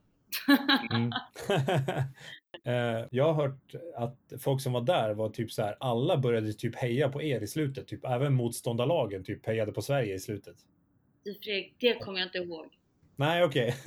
[0.91, 1.11] Mm.
[2.63, 6.53] Eh, jag har hört att folk som var där var typ så här, alla började
[6.53, 10.55] typ heja på er i slutet, typ även motståndarlagen typ hejade på Sverige i slutet.
[11.23, 12.79] Fredrik, det kommer jag inte ihåg.
[13.15, 13.75] Nej, okej.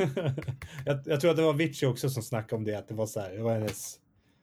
[0.86, 3.06] jag, jag tror att det var Vici också som snackade om det, att det var
[3.06, 4.00] så här, det var hennes,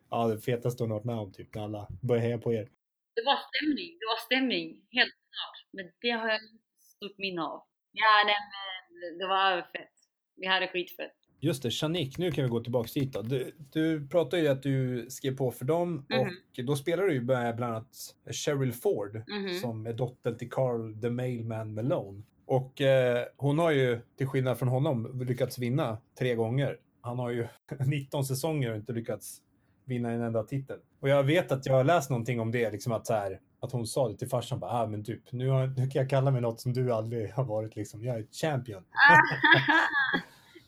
[0.10, 2.70] ja, det fetaste hon varit med om typ, när alla började heja på er.
[3.16, 5.68] Det var stämning, det var stämning, helt klart.
[5.72, 7.64] Men det har jag inte stort minne av.
[7.92, 9.94] Ja, nej men det var överfett.
[10.36, 11.25] Vi hade skitfett.
[11.40, 13.22] Just det, Shanik, nu kan vi gå tillbaka dit då.
[13.22, 16.20] Du, du pratade ju att du skrev på för dem Mhm.
[16.58, 17.88] och då spelar du ju bland annat
[18.32, 19.60] Cheryl Ford Mhm.
[19.62, 22.22] som är dotter till Carl the Mailman Malone.
[22.46, 26.78] Och eh, hon har ju, till skillnad från honom, lyckats vinna tre gånger.
[27.02, 27.48] Han har ju
[27.88, 29.42] 19 säsonger och inte lyckats
[29.86, 30.80] vinna en enda titel.
[31.00, 33.72] Och jag vet att jag har läst någonting om det, liksom att så här, att
[33.72, 36.32] hon sa det till farsan, bara, ah, men typ, nu, har, nu kan jag kalla
[36.32, 38.04] mig något som du aldrig har varit, liksom.
[38.04, 38.84] Jag är champion.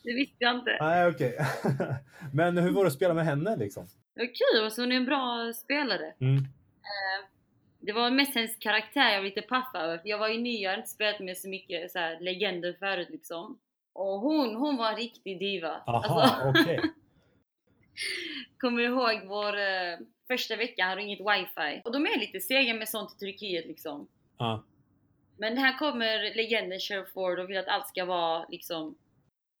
[0.08, 0.76] det visste jag inte.
[0.80, 1.38] Nej, okej.
[2.32, 3.86] Men hur var det att spela med henne liksom?
[4.14, 6.14] Det var kul, alltså, hon är en bra spelare.
[6.20, 6.44] Mm.
[7.80, 9.98] Det var mest hennes karaktär jag var lite paff över.
[9.98, 12.76] För jag var ju ny, jag hade inte spelat med så mycket så här, legender
[12.78, 13.58] förut liksom.
[13.92, 15.82] Och hon, hon var en riktig diva.
[15.86, 16.80] Aha, Alltså, okej.
[18.58, 21.82] kommer du ihåg vår eh, första vecka hade inget wifi.
[21.84, 24.08] Och de är lite sega med sånt i Turkiet liksom.
[24.38, 24.64] Ja.
[25.36, 28.98] Men här kommer legenden Cheryl Ford och vill att allt ska vara liksom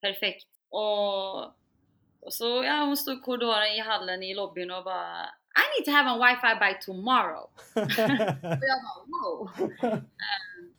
[0.00, 0.46] perfekt.
[0.70, 1.44] Och,
[2.20, 5.24] och så, ja hon stod i korridoren i hallen i lobbyn och bara
[5.58, 7.50] I need to have a wifi by tomorrow.
[8.58, 9.50] Och jag bara wow.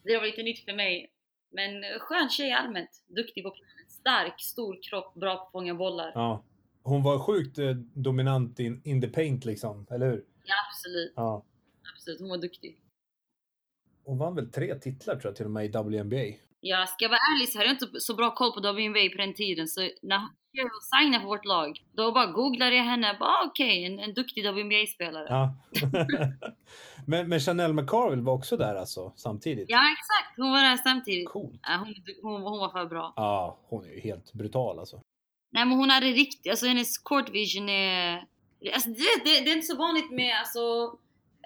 [0.03, 1.11] Det var lite nytt för mig.
[1.51, 2.89] Men skön tjej allmänt.
[3.07, 3.89] Duktig på planen.
[3.89, 6.11] Stark, stor kropp, bra på att fånga bollar.
[6.15, 6.43] ja.
[6.83, 10.25] Hon var sjukt eh, dominant in, in the paint liksom, eller hur?
[10.43, 11.13] Ja, absolut.
[11.15, 11.45] Ja.
[11.93, 12.19] absolut.
[12.19, 12.81] Hon var duktig.
[14.03, 16.37] Hon vann väl tre titlar tror jag till och med i WNBA.
[16.61, 19.17] Ja, ska jag vara ärlig så hade jag inte så bra koll på WNBA på
[19.17, 19.67] den tiden.
[19.67, 23.17] Så när jag signade för vårt lag, då bara googlade jag henne.
[23.19, 25.27] Bara ah, okej, okay, en, en duktig WNBA-spelare.
[25.29, 25.55] Ja.
[27.07, 29.69] men, men Chanel McCarville var också där alltså, samtidigt?
[29.69, 30.37] Ja, exakt.
[30.37, 31.29] Hon var där samtidigt.
[31.29, 31.59] Coolt.
[31.63, 33.13] Ja, hon, hon, hon var för bra.
[33.15, 35.01] Ja, hon är ju helt brutal alltså.
[35.51, 38.25] Nej, men hon hade riktigt, alltså hennes court vision är...
[38.73, 40.59] Alltså, det, det, det är inte så vanligt med alltså,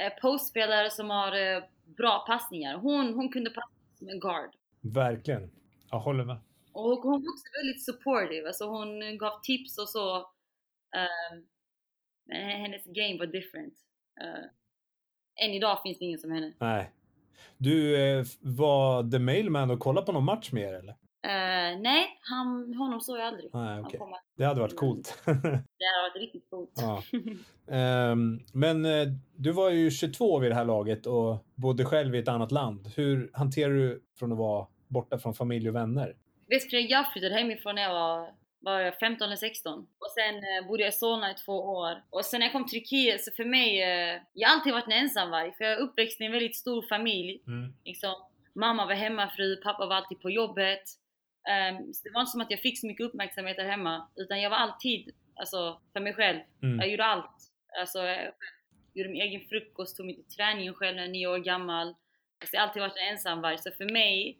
[0.02, 1.64] eh, postspelare som har eh,
[1.98, 2.78] bra passningar.
[2.78, 4.50] Hon, hon kunde passa som en guard.
[4.84, 5.52] Verkligen.
[5.92, 6.38] Jag håller med.
[6.72, 8.48] Och hon var också väldigt supportive.
[8.48, 10.18] Alltså hon gav tips och så.
[10.18, 11.46] Um,
[12.26, 13.74] men hennes game var different.
[14.22, 14.46] Uh,
[15.46, 16.54] än idag finns det ingen som henne.
[16.60, 16.92] Nej.
[17.58, 20.96] Du, eh, var The Mailman och kollade på någon match med er eller?
[21.26, 23.50] Uh, nej, han, honom såg jag aldrig.
[23.54, 24.00] Nej, okay.
[24.38, 25.22] Det hade varit coolt.
[25.26, 26.72] det hade varit riktigt coolt.
[26.76, 27.04] Ja.
[28.12, 32.20] Um, men uh, du var ju 22 vid det här laget och bodde själv i
[32.20, 32.92] ett annat land.
[32.96, 36.16] Hur hanterar du från att vara borta från familj och vänner?
[36.48, 39.80] Du, jag flyttade hemifrån när jag var, var 15 eller 16.
[39.80, 42.04] Och sen uh, bodde jag i Solna i två år.
[42.10, 43.78] Och sen när jag kom till Turkiet, så för mig,
[44.34, 45.54] jag har alltid varit en ensamvarg.
[45.58, 47.44] För jag är uppväxt i en väldigt stor familj.
[47.48, 47.74] Mm.
[47.86, 48.14] Liksom,
[48.56, 50.84] mamma var hemmafru, pappa var alltid på jobbet.
[51.50, 54.50] Um, det var inte som att jag fick så mycket uppmärksamhet där hemma, utan jag
[54.50, 56.40] var alltid alltså, för mig själv.
[56.64, 56.80] Mm.
[56.80, 57.36] Jag gjorde allt.
[57.80, 58.34] Alltså, jag
[58.94, 61.88] gjorde min egen frukost, tog mig till träningen själv när jag var nio år gammal.
[61.88, 64.36] Alltså, jag har alltid varit en ensamvarg, så för mig, eh,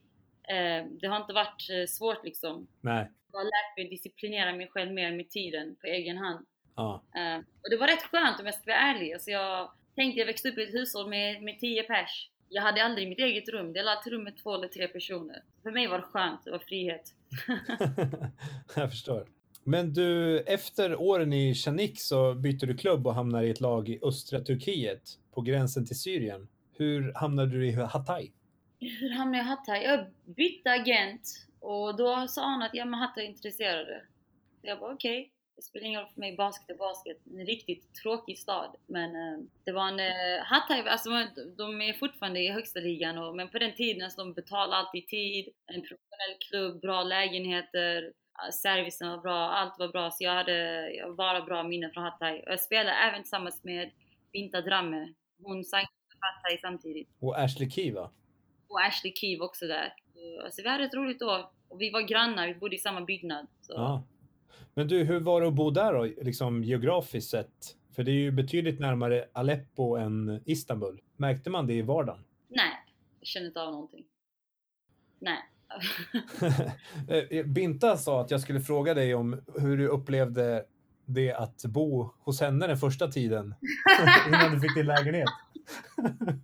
[1.02, 2.68] det har inte varit eh, svårt liksom.
[2.82, 3.12] Nej.
[3.32, 6.46] Jag har lärt mig disciplinera mig själv mer med tiden, på egen hand.
[6.76, 7.04] Ja.
[7.16, 9.14] Eh, och det var rätt skönt om jag ska vara ärlig.
[9.14, 12.84] Alltså, jag tänkte, jag växte upp i ett hushåll med, med tio pers jag hade
[12.84, 13.72] aldrig mitt eget rum.
[13.76, 15.44] Jag ett rum med två eller tre personer.
[15.64, 17.14] För mig var det skönt, det var frihet.
[18.76, 19.28] jag förstår.
[19.64, 23.90] Men du, efter åren i Chanik så byter du klubb och hamnar i ett lag
[23.90, 26.48] i östra Turkiet på gränsen till Syrien.
[26.78, 28.32] Hur hamnade du i Hatay?
[28.90, 29.82] Hur hamnade jag i Hatta?
[29.82, 34.02] Jag bytte agent och då sa han att ja, men Hatta är intresserade.
[34.62, 35.20] jag bara okej.
[35.20, 35.30] Okay.
[35.56, 37.18] Det spelar ingen roll för mig, basket är basket.
[37.26, 38.76] En riktigt tråkig stad.
[38.88, 40.00] Men eh, det var en...
[40.00, 41.10] Eh, Hatay, alltså
[41.58, 45.08] de är fortfarande i högsta ligan och, men på den tiden alltså, de betalade alltid
[45.08, 45.50] tid.
[45.66, 48.14] En professionell klubb, bra lägenheter,
[48.52, 50.12] servicen var bra, allt var bra.
[50.12, 52.40] Så jag hade jag bara bra minnen från Hatay.
[52.40, 53.92] Och jag spelade även tillsammans med
[54.32, 55.14] Binta Dramme.
[55.44, 57.10] Hon sang för Hatay samtidigt.
[57.20, 58.10] Och Ashley Kiva?
[58.74, 59.94] Och Ashley Kiva också där.
[60.44, 61.46] Alltså vi hade ett roligt år.
[61.68, 63.48] Och vi var grannar, vi bodde i samma byggnad.
[63.62, 63.78] Så.
[63.78, 64.04] Ah.
[64.74, 67.78] Men du, hur var det att bo där då, liksom geografiskt sett?
[67.96, 71.02] För det är ju betydligt närmare Aleppo än Istanbul.
[71.18, 72.24] Märkte man det i vardagen?
[72.48, 72.72] Nej,
[73.20, 74.06] jag kände inte av någonting.
[75.20, 75.40] Nej.
[77.46, 80.66] Binta sa att jag skulle fråga dig om hur du upplevde
[81.06, 83.56] det att bo hos henne den första tiden
[84.28, 85.30] innan du fick din lägenhet.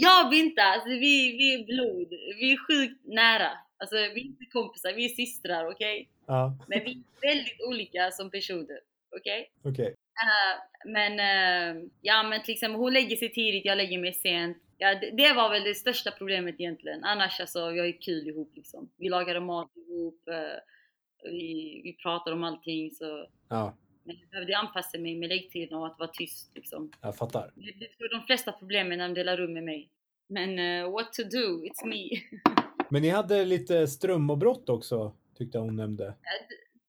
[0.00, 2.08] jag Binta, alltså vi, vi är blod.
[2.40, 3.50] Vi är sjukt nära.
[3.78, 6.00] Alltså vi är inte kompisar, vi är systrar, okej?
[6.00, 6.06] Okay?
[6.26, 6.58] Ja.
[6.68, 8.80] Men vi är väldigt olika som personer,
[9.16, 9.50] okej?
[9.62, 9.72] Okay?
[9.72, 9.72] Okej.
[9.72, 9.94] Okay.
[10.18, 14.58] Uh, men, uh, ja men till exempel hon lägger sig tidigt, jag lägger mig sent.
[14.78, 17.04] Ja, det, det, var väl det största problemet egentligen.
[17.04, 18.90] Annars alltså, har ju kul ihop liksom.
[18.96, 23.26] Vi lagade mat ihop, uh, vi, vi pratade om allting så.
[23.48, 23.74] Ja.
[24.08, 26.92] Men jag behövde anpassa mig med läggtiden och att vara tyst liksom.
[27.00, 27.52] Jag fattar.
[27.54, 29.90] Det, det är de flesta problemen när de delar rum med mig.
[30.28, 32.08] Men uh, what to do, it's me.
[32.88, 36.14] Men ni hade lite strömavbrott också, tyckte hon nämnde.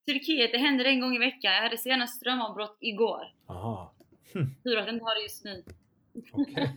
[0.05, 1.53] Turkiet, det händer en gång i veckan.
[1.53, 3.33] Jag hade senast strömavbrott igår.
[3.47, 3.93] Aha.
[4.33, 5.63] Tur att jag inte har det just nu.
[6.31, 6.53] Okay.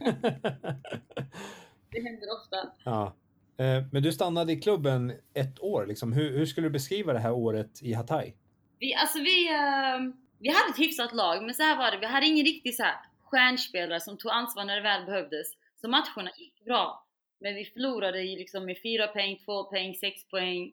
[1.91, 2.73] det händer ofta.
[2.85, 3.17] Ja.
[3.57, 5.87] Eh, men du stannade i klubben ett år.
[5.87, 6.13] Liksom.
[6.13, 8.33] Hur, hur skulle du beskriva det här året i Hatay?
[8.79, 11.99] Vi, alltså vi, uh, vi hade ett hyfsat lag, men så här var det.
[11.99, 15.47] Vi hade ingen riktig så här stjärnspelare som tog ansvar när det väl behövdes.
[15.81, 17.07] Så matcherna gick bra.
[17.41, 20.73] Men vi förlorade liksom med 4 poäng, 2 poäng, 6 poäng.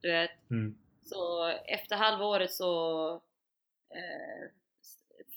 [0.00, 0.50] Du vet.
[0.50, 0.78] Mm.
[1.02, 3.12] Så efter halva året så
[3.94, 4.50] eh,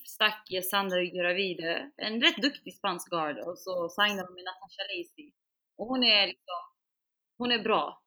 [0.06, 5.32] stack Sandra Gravide, en rätt duktig spansk guard, och så signade de med Natasha Lacey.
[5.78, 6.62] Och hon är liksom,
[7.38, 8.02] hon är bra.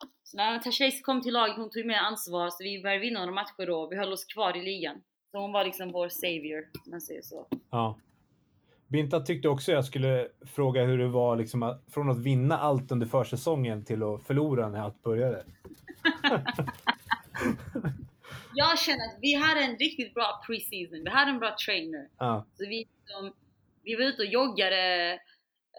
[0.00, 3.32] Så när Lacey kom till laget, hon tog mer ansvar, så vi började vinna några
[3.32, 3.88] matcher då.
[3.90, 5.02] Vi höll oss kvar i ligan.
[5.30, 7.46] Så hon var liksom vår savior, om man säger så.
[7.70, 7.98] Ja.
[8.88, 12.92] Binta tyckte också jag skulle fråga hur det var liksom att, från att vinna allt
[12.92, 15.44] under försäsongen till att förlora när allt började.
[18.54, 21.04] jag känner att vi hade en riktigt bra preseason.
[21.04, 22.08] Vi hade en bra trainer.
[22.18, 22.46] Ja.
[22.54, 23.32] Så vi, liksom,
[23.82, 25.18] vi var ute och joggade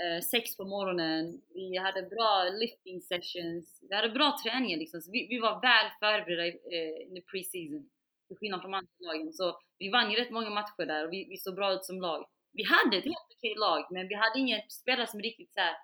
[0.04, 1.42] eh, sex på morgonen.
[1.54, 3.80] Vi hade bra lifting sessions.
[3.90, 5.02] Vi hade bra träningar liksom.
[5.02, 7.90] Så vi, vi var väl förberedda eh, under preseason.
[8.28, 9.34] Till skillnad från andra lagen.
[9.34, 12.02] Så vi vann ju rätt många matcher där och vi, vi såg bra ut som
[12.02, 12.26] lag.
[12.52, 15.76] vi hade ett helt okej lag, men vi hade ingen spelare som riktigt så här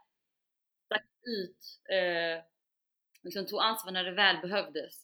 [0.86, 1.08] stack
[1.40, 1.62] ut,
[1.96, 2.44] eh,
[3.24, 4.96] liksom tog ansvar när det väl behövdes.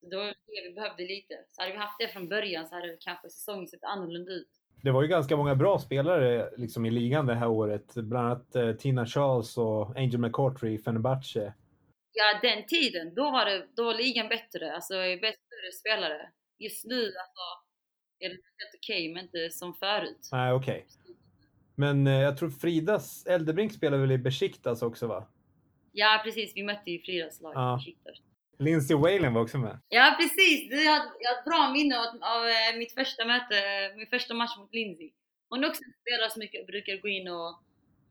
[0.00, 1.44] Så det var det vi behövde lite.
[1.48, 4.59] Så hade vi haft det från början så hade kanske säsongen sett annorlunda ut.
[4.82, 7.94] Det var ju ganska många bra spelare liksom, i ligan det här året.
[7.94, 11.54] Bland annat eh, Tina Charles och Angel McCautry i Fenerbahce.
[12.12, 14.74] Ja, den tiden, då var, det, då var ligan bättre.
[14.74, 16.30] Alltså bättre spelare.
[16.58, 17.42] Just nu alltså,
[18.18, 20.28] är det helt okej, okay, men inte som förut.
[20.32, 20.86] Nej, okej.
[20.86, 21.14] Okay.
[21.74, 25.26] Men eh, jag tror Fridas Eldebrink spelar väl i Besiktas också va?
[25.92, 27.76] Ja precis, vi mötte ju Fridas lag ja.
[27.76, 28.29] Besiktas.
[28.60, 29.78] Lindsey Whalen var också med.
[29.88, 31.94] Ja precis, jag jag har bra minne
[32.34, 33.54] av, eh, mitt första möte,
[33.96, 35.10] min första match mot Lindsey.
[35.48, 37.50] Hon är också en spelare som jag brukar gå in och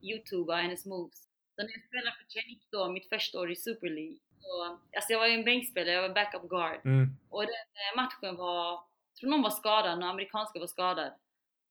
[0.01, 1.19] youtuba hennes moves.
[1.55, 4.51] Så när jag spelade för Tjenik då, mitt första år i Super League, så,
[4.95, 6.79] alltså jag var ju en bänkspelare, jag var backup guard.
[6.85, 7.05] Mm.
[7.29, 8.71] Och den eh, matchen var,
[9.09, 11.11] jag tror någon var skadad, någon amerikanska var skadad.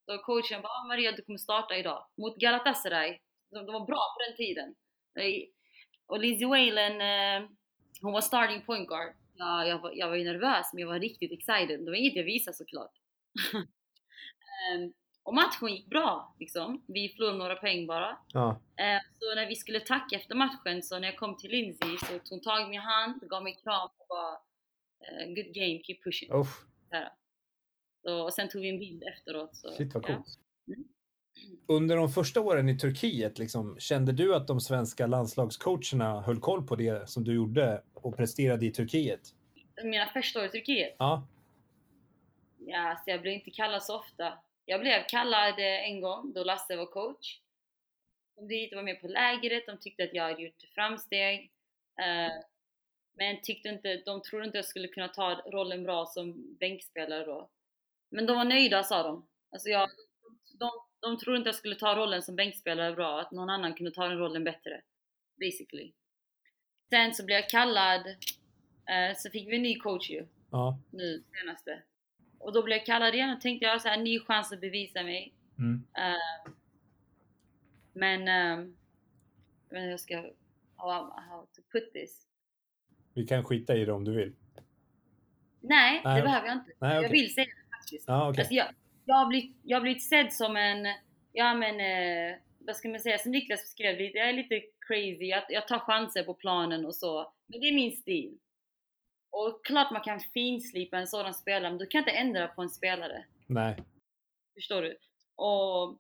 [0.07, 2.07] Så coachen bara, ah, Maria du kommer starta idag.
[2.17, 3.19] Mot Galatasaray.
[3.51, 4.75] De, de var bra på den tiden.
[6.07, 7.49] Och Lizzie Whalen, eh,
[8.03, 9.13] hon var starting point guard.
[9.35, 11.81] Ja, jag, var, jag var ju nervös men jag var riktigt excited.
[11.85, 12.93] Det var inget jag visade såklart.
[14.75, 16.85] um, och matchen gick bra liksom.
[16.89, 18.19] Vi förlorade några poäng bara.
[18.33, 18.49] Ja.
[18.81, 22.07] Uh, så när vi skulle tacka efter matchen så när jag kom till Lindsay så
[22.07, 25.99] tog hon tag i min hand, gav mig kram och bara uh, Good game, keep
[26.05, 26.33] pushing.
[26.33, 26.65] Uff.
[28.03, 29.57] Så, och sen tog vi en bild efteråt.
[29.57, 30.39] Så, Shit vad coolt.
[30.65, 30.75] Ja.
[30.75, 30.89] Mm.
[31.67, 36.67] Under de första åren i Turkiet, liksom, kände du att de svenska landslagscoacherna höll koll
[36.67, 39.21] på det som du gjorde och presterade i Turkiet?
[39.85, 40.97] Mina första år i Turkiet?
[40.99, 41.27] Ja.
[42.59, 44.39] Ja, alltså jag blev inte kallad så ofta.
[44.65, 47.41] Jag blev kallad en gång då Lasse var coach.
[48.37, 51.53] De dit var med på lägret, de tyckte att jag hade gjort framsteg.
[52.01, 52.33] Eh,
[53.15, 57.51] men tyckte inte, de trodde inte jag skulle kunna ta rollen bra som bänkspelare då.
[58.11, 59.29] Men de var nöjda sa de.
[59.53, 59.89] Alltså jag,
[60.59, 63.91] de, de trodde inte jag skulle ta rollen som bänkspelare bra, att någon annan kunde
[63.91, 64.81] ta den rollen bättre.
[65.41, 65.93] Basically.
[66.91, 68.07] Sen så blev jag kallad,
[68.87, 70.27] eh, så fick vi en ny coach ju.
[70.51, 70.79] Ja.
[70.91, 71.83] Nu senaste.
[72.39, 75.03] Och då blev jag kallad igen och tänkte jag har en ny chans att bevisa
[75.03, 75.35] mig.
[75.59, 75.75] Mm.
[75.75, 76.53] Uh,
[77.93, 78.75] men, uh,
[79.71, 80.17] men jag ska,
[80.77, 82.27] how, how to put this.
[83.15, 84.35] Vi kan skita i det om du vill.
[85.61, 86.17] Nej, Nej.
[86.17, 86.73] det behöver jag inte.
[86.79, 87.03] Nej, okay.
[87.03, 88.09] Jag vill säga det faktiskt.
[88.09, 88.41] Ah, okay.
[88.41, 88.67] alltså jag,
[89.09, 90.87] jag har blivit, jag har blivit sedd som en,
[91.33, 95.25] ja men, eh, vad ska man säga, som Niklas beskrev lite, jag är lite crazy,
[95.25, 97.33] jag, jag tar chanser på planen och så.
[97.47, 98.39] Men det är min stil.
[99.31, 102.69] Och klart man kan finslipa en sådan spelare, men du kan inte ändra på en
[102.69, 103.25] spelare.
[103.47, 103.77] Nej.
[104.55, 104.99] Förstår du?
[105.35, 105.99] Och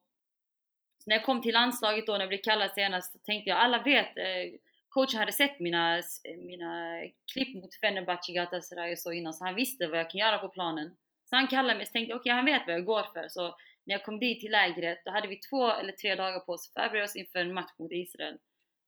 [1.06, 3.82] när jag kom till landslaget då, när jag blev kallad senast, så tänkte jag, alla
[3.82, 6.02] vet, eh, coachen hade sett mina,
[6.38, 7.00] mina
[7.32, 10.48] klipp mot Fenerbahce, Galatasaray och så innan, så han visste vad jag kan göra på
[10.48, 10.96] planen.
[11.28, 13.28] Så han kallade mig och tänkte okej, okay, han vet vad jag går för.
[13.28, 16.52] Så när jag kom dit till lägret, då hade vi två eller tre dagar på
[16.52, 18.38] oss att förbereda oss inför en match mot Israel.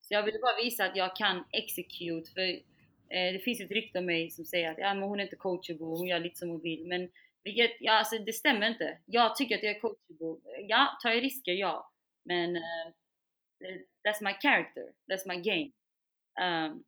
[0.01, 2.41] Så jag ville bara visa att jag kan execute, för
[3.17, 5.37] eh, det finns ett rykte om mig som säger att ja, men hon är inte
[5.37, 6.87] coachable, hon gör lite som hon vill.
[6.87, 7.11] Men
[7.45, 8.99] vilket, ja, alltså, det stämmer inte.
[9.07, 10.51] Jag tycker att jag är coachable.
[10.69, 11.53] Ja, tar jag risker?
[11.53, 11.91] Ja.
[12.25, 12.93] Men uh,
[14.05, 15.71] that's my character, that's my game.
[16.41, 16.85] Um,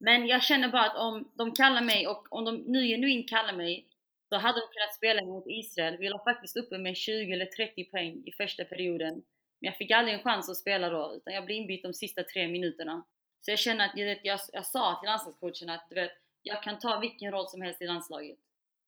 [0.00, 3.52] men jag känner bara att om de kallar mig och om de nu genuint kallar
[3.52, 3.87] mig
[4.28, 5.96] så hade de kunnat spela mot Israel.
[5.96, 9.14] Vi låg faktiskt uppe med 20 eller 30 poäng i första perioden.
[9.60, 12.22] Men jag fick aldrig en chans att spela då, utan jag blev inbytt de sista
[12.22, 13.06] tre minuterna.
[13.40, 16.12] Så jag känner att jag, jag, jag sa till landslagscoachen att du vet,
[16.42, 18.38] jag kan ta vilken roll som helst i landslaget.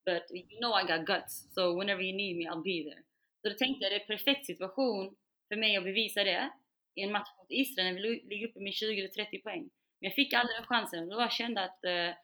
[0.04, 3.02] But you know I got guts, so whenever you need me I'll be there.
[3.42, 5.16] Så då tänkte jag det är en perfekt situation
[5.48, 6.50] för mig att bevisa det
[6.94, 9.60] i en match mot Israel när vi ligger uppe med 20 eller 30 poäng.
[10.00, 12.14] Men jag fick aldrig den chansen och då jag att uh,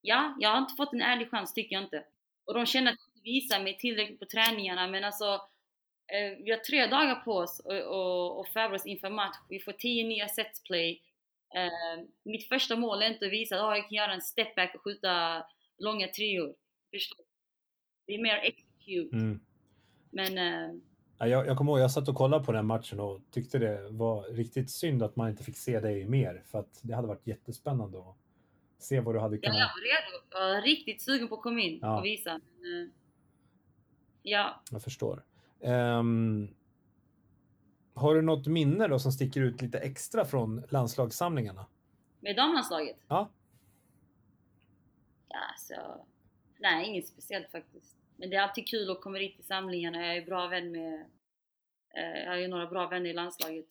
[0.00, 2.04] ja, jag har inte fått en ärlig chans tycker jag inte.
[2.52, 5.34] Och de kände att de inte visade mig tillräckligt på träningarna men alltså
[6.12, 9.36] eh, vi har tre dagar på oss och, och, och förbereda oss inför match.
[9.48, 11.02] Vi får tio nya setplay.
[11.54, 14.74] Eh, mitt första mål är inte att visa att oh, jag kan göra en stepback
[14.74, 15.44] och skjuta
[15.78, 16.54] långa treor.
[16.90, 17.24] Förstår
[18.06, 19.16] Det är mer execute.
[19.16, 19.40] Mm.
[20.10, 23.58] Men eh, jag, jag kommer ihåg, jag satt och kollade på den matchen och tyckte
[23.58, 27.08] det var riktigt synd att man inte fick se dig mer för att det hade
[27.08, 28.16] varit jättespännande att
[28.82, 29.56] se vad du hade kunnat...
[29.56, 30.24] Ja, jag var redo.
[30.30, 31.98] Jag var riktigt sugen på att komma in ja.
[31.98, 32.40] och visa.
[32.60, 32.88] Men, eh,
[34.22, 34.62] ja.
[34.70, 35.24] Jag förstår.
[35.60, 36.54] Um,
[37.94, 41.66] har du något minne då som sticker ut lite extra från landslagssamlingarna?
[42.20, 42.96] Med damlandslaget?
[43.08, 43.30] Ja.
[45.28, 46.06] Ja, så...
[46.58, 47.96] Nej, inget speciellt faktiskt.
[48.16, 50.06] Men det är alltid kul att komma dit till samlingarna.
[50.06, 50.94] Jag är bra vän med...
[51.96, 53.66] Eh, jag har ju några bra vänner i landslaget.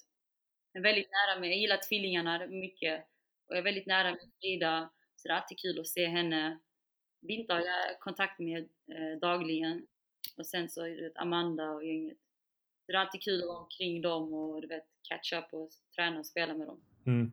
[0.74, 3.06] Jag är väldigt nära med, jag gillar tvillingarna mycket.
[3.48, 4.90] Och jag är väldigt nära med Frida.
[5.22, 6.60] Så det är alltid kul att se henne.
[7.28, 9.88] Binta har jag kontakt med eh, dagligen.
[10.38, 12.18] Och sen så är det Amanda och gänget.
[12.88, 16.20] det är alltid kul att vara omkring dem och du vet, catch up och träna
[16.20, 16.82] och spela med dem.
[17.06, 17.32] Mm.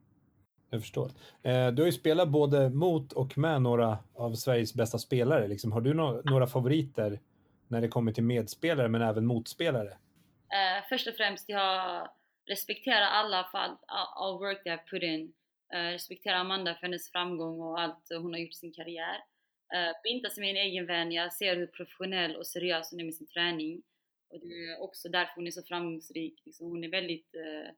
[0.70, 1.10] Jag förstår.
[1.42, 5.48] Eh, du har ju spelat både mot och med några av Sveriges bästa spelare.
[5.48, 5.72] Liksom.
[5.72, 7.20] Har du no några favoriter
[7.68, 9.90] när det kommer till medspelare men även motspelare?
[9.90, 12.08] Eh, först och främst, jag
[12.46, 15.32] respekterar alla för all, all work they have put in.
[15.74, 19.16] Eh, respekterar Amanda för hennes framgång och allt hon har gjort i sin karriär.
[19.74, 23.04] Eh, Binta som är en egen vän, jag ser hur professionell och seriös hon är
[23.04, 23.82] med sin träning.
[24.28, 26.42] Och det är också därför hon är så framgångsrik.
[26.44, 27.74] Liksom, hon är väldigt, eh,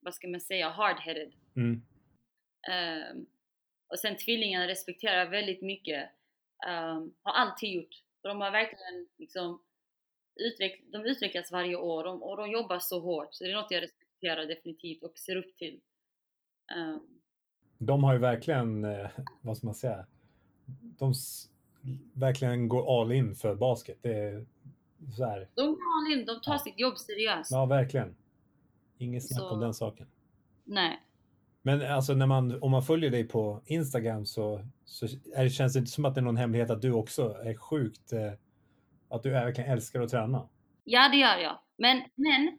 [0.00, 1.32] vad ska man säga, hard-headed.
[1.56, 1.82] Mm.
[2.70, 3.26] Um,
[3.88, 6.10] och sen tvillingarna respekterar väldigt mycket.
[6.66, 8.02] Um, har alltid gjort.
[8.22, 9.62] De har verkligen liksom
[10.36, 13.34] utveck de utvecklas varje år och, och de jobbar så hårt.
[13.34, 15.80] Så det är något jag respekterar definitivt och ser upp till.
[16.76, 17.21] Um,
[17.86, 19.06] de har ju verkligen, eh,
[19.40, 20.06] vad ska man säga,
[20.98, 21.14] de
[22.12, 23.98] verkligen går all in för basket.
[24.02, 24.46] Det är
[25.16, 25.48] så här.
[25.54, 26.58] De går all in, de tar ja.
[26.58, 27.50] sitt jobb seriöst.
[27.50, 28.14] Ja, verkligen.
[28.98, 30.06] Inget snack om den saken.
[30.64, 31.00] Nej.
[31.62, 35.78] Men alltså när man, om man följer dig på Instagram så, så är, känns det
[35.78, 38.32] inte som att det är någon hemlighet att du också är sjukt, eh,
[39.08, 40.48] att du verkligen älskar att träna.
[40.84, 41.58] Ja, det gör jag.
[41.76, 42.58] Men, men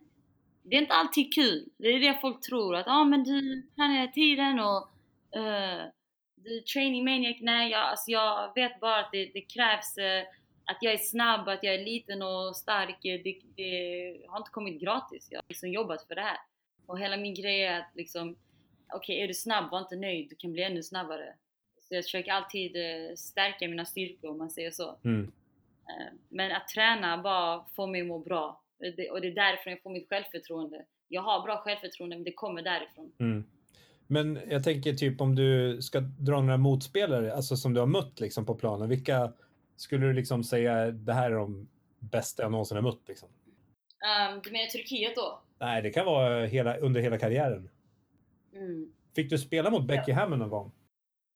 [0.63, 1.69] det är inte alltid kul.
[1.78, 4.92] Det är det folk tror att ah, men du tränar hela tiden och
[5.36, 5.84] uh,
[6.45, 7.38] är training maniac.
[7.41, 10.29] Nej, jag, alltså, jag vet bara att det, det krävs uh,
[10.65, 12.99] att jag är snabb, att jag är liten och stark.
[13.01, 15.27] Det, det har inte kommit gratis.
[15.31, 16.38] Jag har liksom jobbat för det här.
[16.86, 18.36] Och hela min grej är att liksom
[18.93, 21.34] okej, okay, är du snabb, var inte nöjd, du kan bli ännu snabbare.
[21.79, 24.99] Så jag försöker alltid eh, stärka mina styrkor om man säger så.
[25.03, 25.31] Mm.
[26.29, 28.63] Men att träna bara får mig att må bra.
[29.11, 30.86] Och det är därifrån jag får mitt självförtroende.
[31.07, 33.11] Jag har bra självförtroende, men det kommer därifrån.
[33.19, 33.43] Mm.
[34.07, 38.19] Men jag tänker typ om du ska dra några motspelare, alltså som du har mött
[38.19, 38.89] liksom på planen.
[38.89, 39.33] Vilka
[39.75, 41.67] skulle du liksom säga, det här är de
[41.99, 43.29] bästa jag någonsin har mött liksom?
[43.29, 45.41] Um, du menar Turkiet då?
[45.59, 47.69] Nej, det kan vara hela, under hela karriären.
[48.53, 48.93] Mm.
[49.15, 50.15] Fick du spela mot Becky ja.
[50.15, 50.71] Hammond någon gång?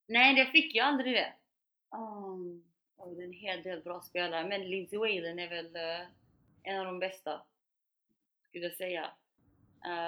[0.08, 1.34] Nej, det fick jag aldrig det.
[1.98, 2.64] Um,
[2.98, 6.08] oh, det är en hel del bra spelare, men Lindsey Whalen är väl uh,
[6.64, 7.42] en av de bästa,
[8.50, 9.12] skulle jag säga.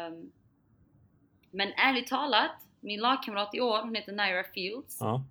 [0.10, 0.32] Um,
[1.52, 4.98] men ärligt talat, min lagkamrat i år, hon heter Naira Fields.
[5.00, 5.24] Ja.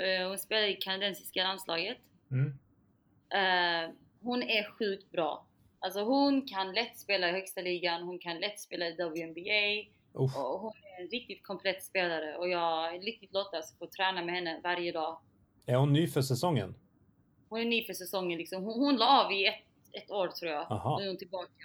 [0.00, 1.98] Uh, hon spelar i kanadensiska landslaget.
[2.30, 2.46] Mm.
[2.46, 5.46] Uh, hon är sjukt bra.
[5.78, 9.90] Alltså hon kan lätt spela i högsta ligan, hon kan lätt spela i WNBA.
[10.12, 10.36] Uff.
[10.36, 14.24] Och hon är en riktigt komplett spelare och jag är riktigt lottad att få träna
[14.24, 15.18] med henne varje dag.
[15.66, 16.74] Är hon ny för säsongen?
[17.48, 18.64] Hon är ny för säsongen liksom.
[18.64, 20.72] Hon, hon la av i ett, ett år tror jag.
[20.72, 20.98] Aha.
[20.98, 21.64] Nu är hon tillbaka.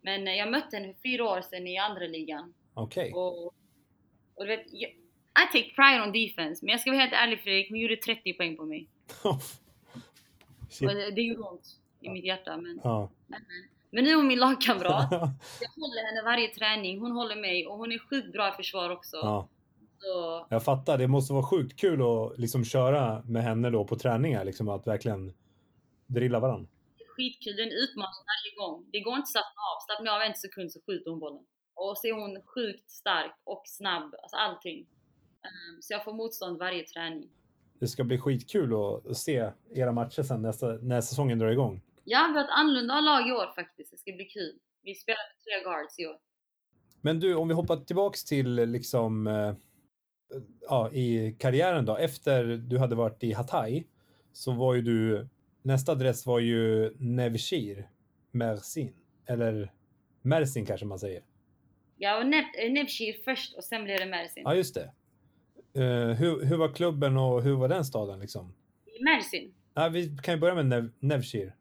[0.00, 2.54] Men eh, jag mötte henne för fyra år sedan i andra ligan.
[2.74, 3.02] Okej.
[3.02, 3.12] Okay.
[3.12, 3.54] Och,
[4.34, 6.64] och vet, jag, I take pride on defense.
[6.64, 8.88] Men jag ska vara helt ärlig Fredrik, hon gjorde 30 poäng på mig.
[10.80, 12.56] det, det gjorde ont i mitt hjärta.
[12.56, 13.10] Men, ja.
[13.26, 13.40] men,
[13.90, 15.08] men nu är hon min lagkamrat.
[15.10, 18.90] jag håller henne varje träning, hon håller mig och hon är sjukt bra i försvar
[18.90, 19.16] också.
[19.16, 19.48] Ja.
[19.98, 20.46] Så...
[20.50, 24.44] Jag fattar, det måste vara sjukt kul att liksom köra med henne då på träningar,
[24.44, 25.32] liksom att verkligen
[26.06, 26.68] drilla varandra.
[27.16, 28.86] Skitkul, det är en utmaning varje gång.
[28.92, 29.78] Det går inte att slappna av.
[29.86, 31.44] Slappnar jag av en sekund så skjuter hon bollen.
[31.74, 34.78] Och så är hon sjukt stark och snabb, alltså allting.
[35.44, 37.30] Um, så jag får motstånd varje träning.
[37.80, 41.82] Det ska bli skitkul att se era matcher sen nästa, när säsongen drar igång.
[42.04, 43.90] Ja, vi har ett annorlunda lag i år faktiskt.
[43.90, 44.58] Det ska bli kul.
[44.82, 46.16] Vi spelar med tre guards i år.
[47.00, 49.54] Men du, om vi hoppar tillbaks till liksom eh,
[50.60, 51.96] ja, i karriären då.
[51.96, 53.84] Efter du hade varit i Hatay
[54.32, 55.28] så var ju du,
[55.62, 57.90] nästa adress var ju Nevshir,
[58.30, 58.94] Mersin.
[59.26, 59.72] Eller
[60.22, 61.22] Mersin kanske man säger.
[62.02, 64.42] Ja, och Nev Nevshir först och sen blev det Mersin.
[64.44, 64.92] Ja, just det.
[65.80, 68.54] Uh, hur, hur var klubben och hur var den staden liksom?
[69.00, 69.54] Mersin.
[69.74, 71.54] Ja, vi kan ju börja med Nev Nevshir.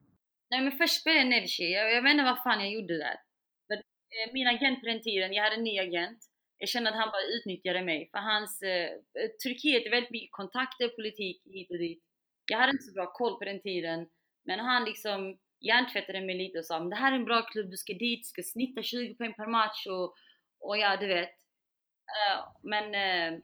[0.52, 1.64] Nej men först spelade jag Nevci.
[1.64, 3.18] Jag, jag vet inte vad fan jag gjorde där.
[3.68, 6.20] För, eh, min agent på den tiden, jag hade en ny agent.
[6.58, 8.10] Jag kände att han bara utnyttjade mig.
[8.12, 8.62] För hans...
[8.62, 8.90] Eh,
[9.44, 12.04] Turkiet är väldigt mycket kontakter, politik hit och dit.
[12.52, 14.08] Jag hade inte så bra koll på den tiden.
[14.46, 15.38] Men han liksom
[15.70, 18.28] hjärntvättade mig lite och sa det här är en bra klubb, du ska dit, du
[18.34, 20.16] ska snitta 20 poäng per match och,
[20.62, 21.30] och ja, du vet.
[21.30, 23.40] Uh, men uh,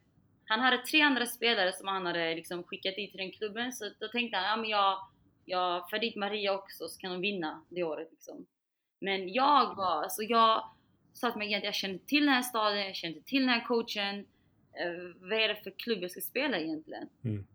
[0.46, 3.90] han hade tre andra spelare som han hade liksom skickat dit till den klubben så
[4.00, 5.00] då tänkte han ja men jag
[5.46, 8.46] jag för dit Maria också så kan de vinna det året liksom.
[9.00, 10.64] Men jag var, alltså jag
[11.14, 13.66] sa till mig att jag kände till den här staden, jag kände till den här
[13.66, 14.20] coachen.
[14.20, 17.10] Uh, vad är det för klubb jag ska spela egentligen?
[17.24, 17.46] Mm.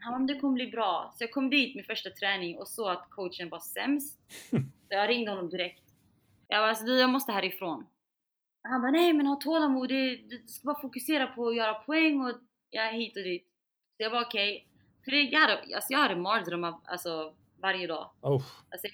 [0.00, 1.14] Han bara, det kommer bli bra.
[1.18, 4.20] Så jag kom dit min första träning och såg att coachen var sämst.
[4.50, 5.82] så jag ringde honom direkt.
[6.48, 7.86] Jag bara, alltså, jag måste härifrån.
[8.70, 12.32] Han bara, nej men ha tålamod, du, ska bara fokusera på att göra poäng och
[12.70, 13.46] ja, hit och dit.
[13.96, 14.56] Så jag var okej.
[14.56, 14.66] Okay.
[15.04, 18.10] För det, jag, hade, alltså jag hade mardrömmar alltså, varje dag.
[18.20, 18.42] Oh.
[18.70, 18.88] Alltså,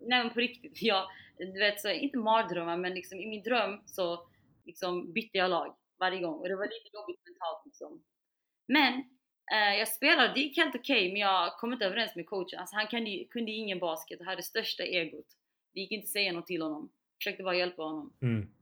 [0.00, 0.82] nej men på riktigt.
[0.82, 1.08] Jag,
[1.38, 4.28] du vet, så, inte mardrömmar men liksom i min dröm så
[4.64, 8.02] liksom bytte jag lag varje gång och det var lite jobbigt mentalt liksom.
[8.66, 8.94] Men
[9.52, 12.58] eh, jag spelade, det gick helt okej okay, men jag kom inte överens med coachen.
[12.58, 15.26] Alltså han kunde, kunde ingen basket och hade största egot.
[15.74, 16.92] Det gick inte att säga något till honom.
[17.18, 18.12] Försökte bara hjälpa honom.
[18.22, 18.53] Mm.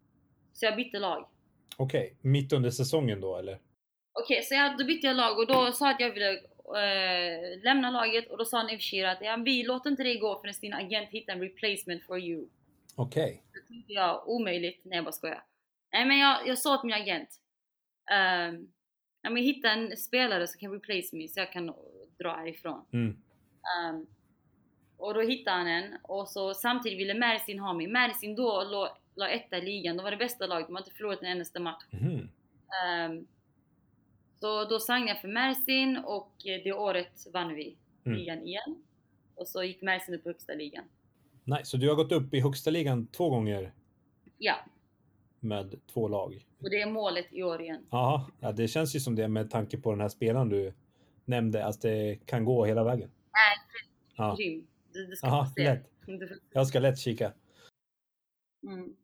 [0.52, 1.28] Så jag bytte lag.
[1.76, 2.30] Okej, okay.
[2.30, 3.54] mitt under säsongen då eller?
[3.54, 7.62] Okej, okay, så jag, då bytte jag lag och då sa att jag ville äh,
[7.64, 10.74] lämna laget och då sa Nevshir att ja, vi låter inte dig gå förrän din
[10.74, 12.48] agent hittar en replacement for you.
[12.94, 13.22] Okej.
[13.22, 13.60] Okay.
[13.60, 14.80] Då tänkte jag omöjligt.
[14.84, 15.44] Nej jag bara skojar.
[15.92, 17.28] Nej men jag, jag sa till min agent.
[19.22, 21.66] Ja, men hitta en spelare som kan replace me så jag kan
[22.18, 22.84] dra härifrån.
[22.92, 23.16] Mm.
[23.90, 24.06] Um,
[24.96, 27.86] och då hittade han en och så samtidigt ville Mersin ha mig.
[27.86, 29.96] Mersin då låg, låg etta i ligan.
[29.96, 30.66] De var det bästa laget.
[30.66, 31.84] De har inte förlorat en endaste match.
[31.90, 32.28] Mm.
[33.08, 33.26] Um,
[34.40, 38.18] så då sang jag för Mersin och det året vann vi mm.
[38.18, 38.82] ligan igen.
[39.34, 40.84] Och så gick Mersin upp i högsta ligan.
[41.44, 43.72] Nej, så du har gått upp i högsta ligan två gånger?
[44.38, 44.54] Ja.
[45.40, 46.46] Med två lag?
[46.62, 47.86] Och det är målet i år igen.
[47.90, 50.72] Jaha, ja, det känns ju som det med tanke på den här spelaren du
[51.24, 53.10] nämnde, att det kan gå hela vägen.
[53.32, 53.82] Nej,
[54.16, 54.36] ja.
[54.38, 54.66] grym.
[54.92, 55.90] Du, du ska Aha, lätt.
[56.52, 57.32] Jag ska lätt kika.
[58.62, 58.96] Mm.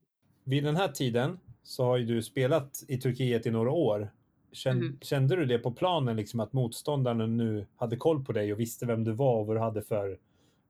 [0.49, 4.11] Vid den här tiden så har ju du spelat i Turkiet i några år.
[4.53, 4.99] Kände, mm.
[5.01, 8.87] kände du det på planen, liksom att motståndarna nu hade koll på dig och visste
[8.87, 10.19] vem du var och vad du hade för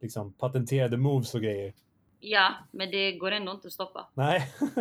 [0.01, 1.75] liksom, patenterade moves och grejer?
[2.21, 4.09] Ja, men det går ändå inte att stoppa.
[4.15, 4.53] Nej,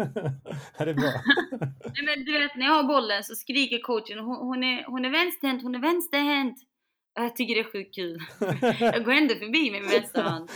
[0.77, 1.11] det är bra.
[1.59, 5.05] Nej, men du vet, när jag har bollen så skriker coachen hon, hon, är, hon
[5.05, 6.57] är vänsterhänt, hon är vänsterhänt.
[7.19, 8.19] Jag tycker det är sjukt kul.
[8.79, 10.49] jag går ändå förbi med min vänstra hand.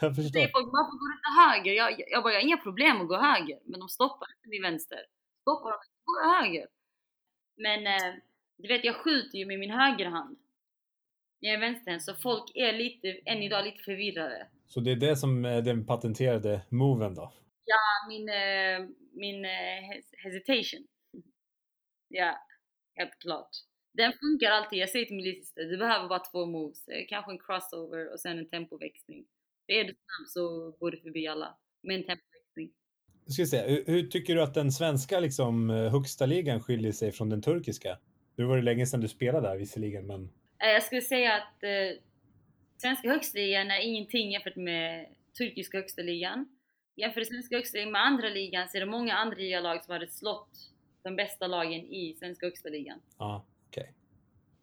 [0.00, 0.32] jag förstår.
[0.32, 1.72] Säger folk, varför går du inte höger?
[1.72, 3.58] Jag, jag bara, jag har inga problem att gå höger.
[3.64, 4.98] Men de stoppar inte min vänster.
[5.40, 6.66] Stoppar de går jag höger.
[7.56, 8.14] Men eh,
[8.58, 10.38] du vet, jag skjuter ju med min högerhand.
[11.40, 14.46] När jag är vänsterhänt, så folk är lite, än idag lite förvirrade.
[14.66, 17.32] Så det är det som är den patenterade moven då?
[17.64, 19.80] Ja, min, eh, min eh,
[20.24, 20.86] hesitation.
[22.08, 22.38] Ja,
[22.96, 23.50] helt klart.
[23.92, 24.78] Den funkar alltid.
[24.78, 26.88] Jag säger till min lillsyster, du behöver bara två moves.
[26.88, 29.24] Eh, kanske en crossover och sen en tempoväxling.
[29.66, 32.70] Är du snabb så går du förbi alla med en tempoväxling.
[33.26, 37.12] Ska säga, hur, hur, tycker du att den svenska liksom, eh, högsta ligan skiljer sig
[37.12, 37.98] från den turkiska?
[38.36, 40.30] Nu var det länge sedan du spelade där visserligen, men...
[40.62, 42.02] Eh, jag skulle säga att eh,
[42.76, 45.06] svenska högsta ligan är ingenting jämfört med
[45.38, 46.48] turkiska högsta ligan.
[46.96, 50.08] Jämför svenska högsta ligan med andra ligan så är det många andra lag som hade
[50.08, 50.50] slått
[51.02, 53.00] de bästa lagen i svenska högsta ligan.
[53.18, 53.46] Ja.
[53.70, 53.82] Okej.
[53.82, 53.92] Okay.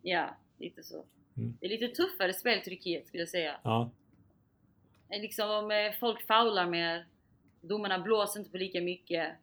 [0.01, 1.05] Ja, lite så.
[1.37, 1.57] Mm.
[1.59, 3.59] Det är lite tuffare spel Turkiet skulle jag säga.
[3.63, 3.91] Ja.
[5.09, 7.07] Liksom om eh, folk faular mer,
[7.61, 9.33] domarna blåser inte på lika mycket.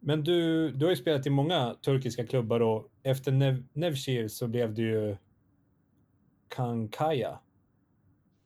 [0.00, 4.48] Men du, du har ju spelat i många turkiska klubbar och efter Nev Nevşehir så
[4.48, 5.16] blev du ju
[6.48, 7.38] Kankaya.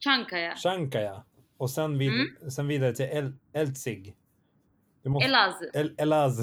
[0.04, 0.56] Chankaya.
[0.56, 1.24] Chankaya.
[1.56, 2.50] Och sen, vid, mm.
[2.50, 4.16] sen vidare till El Elzig.
[5.08, 5.62] Måste, Elaz.
[5.74, 6.38] El, Elaz.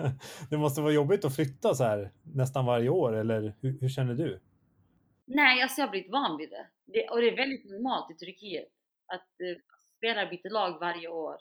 [0.50, 4.14] det måste vara jobbigt att flytta så här nästan varje år, eller hur, hur känner
[4.14, 4.40] du?
[5.24, 6.66] Nej, alltså jag har blivit van vid det.
[6.84, 7.08] det.
[7.08, 8.68] Och det är väldigt normalt i Turkiet
[9.06, 9.62] att eh,
[9.96, 11.36] spelare byter lag varje år.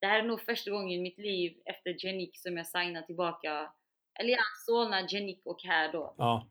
[0.00, 3.72] Det här är nog första gången i mitt liv efter Genik som jag signar tillbaka.
[4.20, 6.14] Eller ja, Solna, Genik och här då.
[6.18, 6.48] Ja.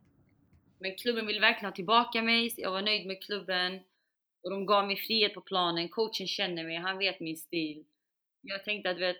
[0.79, 2.53] Men klubben vill verkligen ha tillbaka mig.
[2.57, 3.79] Jag var nöjd med klubben.
[4.43, 5.89] Och de gav mig frihet på planen.
[5.89, 7.85] Coachen känner mig, han vet min stil.
[8.41, 9.17] Jag tänkte att vet,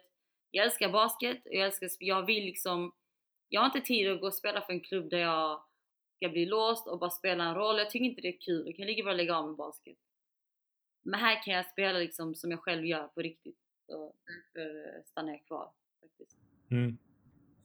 [0.56, 2.92] jag älskar basket och jag, älskar, jag vill liksom,
[3.50, 5.64] jag har inte tid att gå och spela för en klubb där jag
[6.16, 7.78] ska bli låst och bara spela en roll.
[7.78, 8.64] Jag tycker inte det är kul.
[8.66, 9.98] Jag kan lika bra lägga av med basket.
[11.04, 13.58] Men här kan jag spela liksom som jag själv gör på riktigt.
[13.88, 15.72] Så därför stannar jag kvar.
[16.02, 16.38] Faktiskt.
[16.72, 16.98] Mm.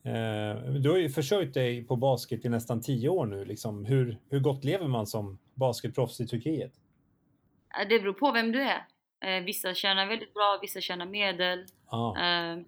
[0.03, 3.45] Eh, du har ju försörjt dig på basket i nästan tio år nu.
[3.45, 3.85] Liksom.
[3.85, 6.73] Hur, hur gott lever man som basketproffs i Turkiet?
[7.89, 8.87] Det beror på vem du är.
[9.21, 11.65] Eh, vissa tjänar väldigt bra, vissa tjänar medel.
[11.85, 12.17] Ah.
[12.17, 12.59] Eh,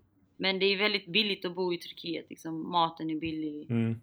[0.42, 2.26] men det är väldigt billigt att bo i Turkiet.
[2.30, 3.72] Liksom, maten är billig.
[3.72, 4.02] Mm.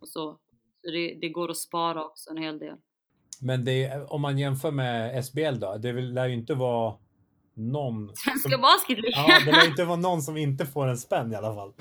[0.00, 0.38] Och så.
[0.82, 2.76] Så det, det, går att spara också en hel del.
[3.40, 5.76] Men det, om man jämför med SBL då?
[5.76, 6.96] Det lär ju inte vara
[7.54, 8.12] någon...
[8.16, 9.24] Svenska basketligan!
[9.28, 11.72] Ja, det lär inte vara någon som inte får en spänn i alla fall.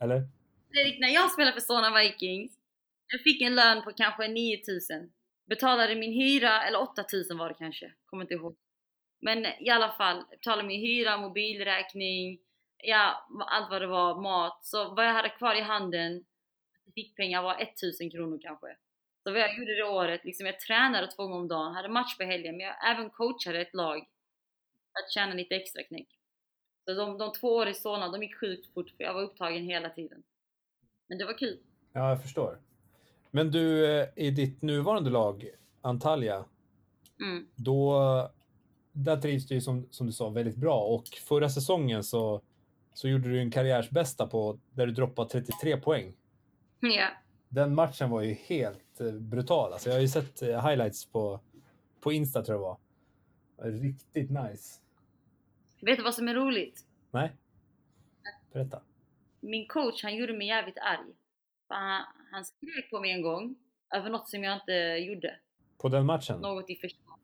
[0.00, 0.28] Eller?
[0.72, 2.52] Fredrik, när jag spelade för Solna Vikings,
[3.12, 5.10] jag fick en lön på kanske 9000.
[5.48, 8.56] Betalade min hyra, eller 8000 var det kanske, kommer inte ihåg.
[9.20, 12.38] Men i alla fall, betalade min hyra, mobilräkning,
[12.82, 14.64] ja, allt vad det var, mat.
[14.64, 16.24] Så vad jag hade kvar i handen,
[16.94, 18.76] fickpengar var 1000 kronor kanske.
[19.22, 22.16] Så vad jag gjorde det året, liksom jag tränade två gånger om dagen, hade match
[22.16, 23.98] på helgen, men jag även coachade ett lag
[24.92, 26.08] för att tjäna lite extra knäck.
[26.84, 29.64] Så de, de två år i Solna, de gick sjukt fort för jag var upptagen
[29.64, 30.22] hela tiden.
[31.08, 31.58] Men det var kul.
[31.92, 32.58] Ja, jag förstår.
[33.30, 35.48] Men du, eh, i ditt nuvarande lag,
[35.80, 36.44] Antalya,
[37.20, 37.48] mm.
[37.54, 38.00] då
[38.92, 42.42] där trivs du ju som, som du sa väldigt bra och förra säsongen så,
[42.94, 46.12] så gjorde du en karriärsbästa på där du droppade 33 poäng.
[46.80, 47.08] Ja.
[47.48, 49.72] Den matchen var ju helt eh, brutal.
[49.72, 51.40] Alltså jag har ju sett eh, highlights på,
[52.00, 53.80] på Insta tror jag det var.
[53.80, 54.80] Riktigt nice.
[55.80, 56.86] Vet du vad som är roligt?
[57.10, 57.32] Nej?
[58.52, 58.82] Berätta.
[59.40, 61.14] Min coach han gjorde mig jävligt arg.
[61.68, 63.56] Han, han skrek på mig en gång
[63.94, 64.72] över något som jag inte
[65.06, 65.38] gjorde.
[65.78, 66.40] På den matchen?
[66.40, 67.16] Något i försvar.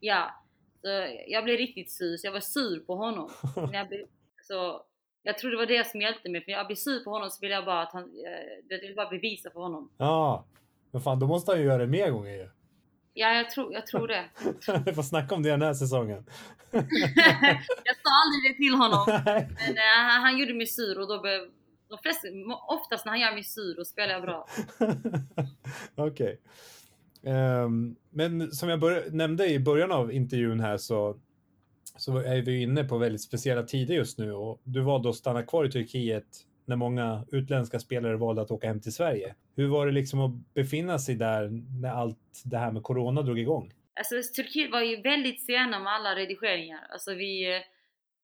[0.00, 0.44] Ja.
[0.80, 0.88] Så
[1.26, 3.30] jag blev riktigt sur, så jag var sur på honom.
[3.56, 4.06] Men jag, blev,
[4.42, 4.84] så
[5.26, 7.38] jag tror det var det som hjälpte mig, för jag blev sur på honom så
[7.40, 9.90] ville jag bara att han, eh, jag ville bara bevisa för honom.
[9.98, 10.44] Ja,
[10.90, 12.48] men fan då måste han ju göra det mer gånger ju.
[13.14, 14.24] Ja, jag tror, jag tror det.
[14.86, 16.24] Vi får snacka om det den här säsongen.
[16.70, 19.04] jag sa aldrig det till honom.
[19.66, 21.40] Men eh, han, han gjorde mig sur och då blev,
[21.88, 22.28] de flesta,
[22.68, 24.46] oftast när han gör mig sur då spelar jag bra.
[25.94, 26.40] Okej.
[27.22, 31.16] Ehm, men som jag nämnde i början av intervjun här så,
[31.98, 35.42] så är vi inne på väldigt speciella tider just nu och du valde att stanna
[35.42, 36.26] kvar i Turkiet
[36.64, 39.34] när många utländska spelare valde att åka hem till Sverige.
[39.56, 41.48] Hur var det liksom att befinna sig där
[41.80, 43.72] när allt det här med corona drog igång?
[43.96, 46.86] Alltså Turkiet var ju väldigt sena med alla redigeringar.
[46.92, 47.54] Alltså vi,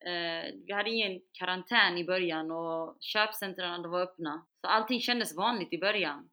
[0.04, 4.46] eh, vi hade ingen karantän i början och köpcentren var öppna.
[4.60, 6.30] Så allting kändes vanligt i början.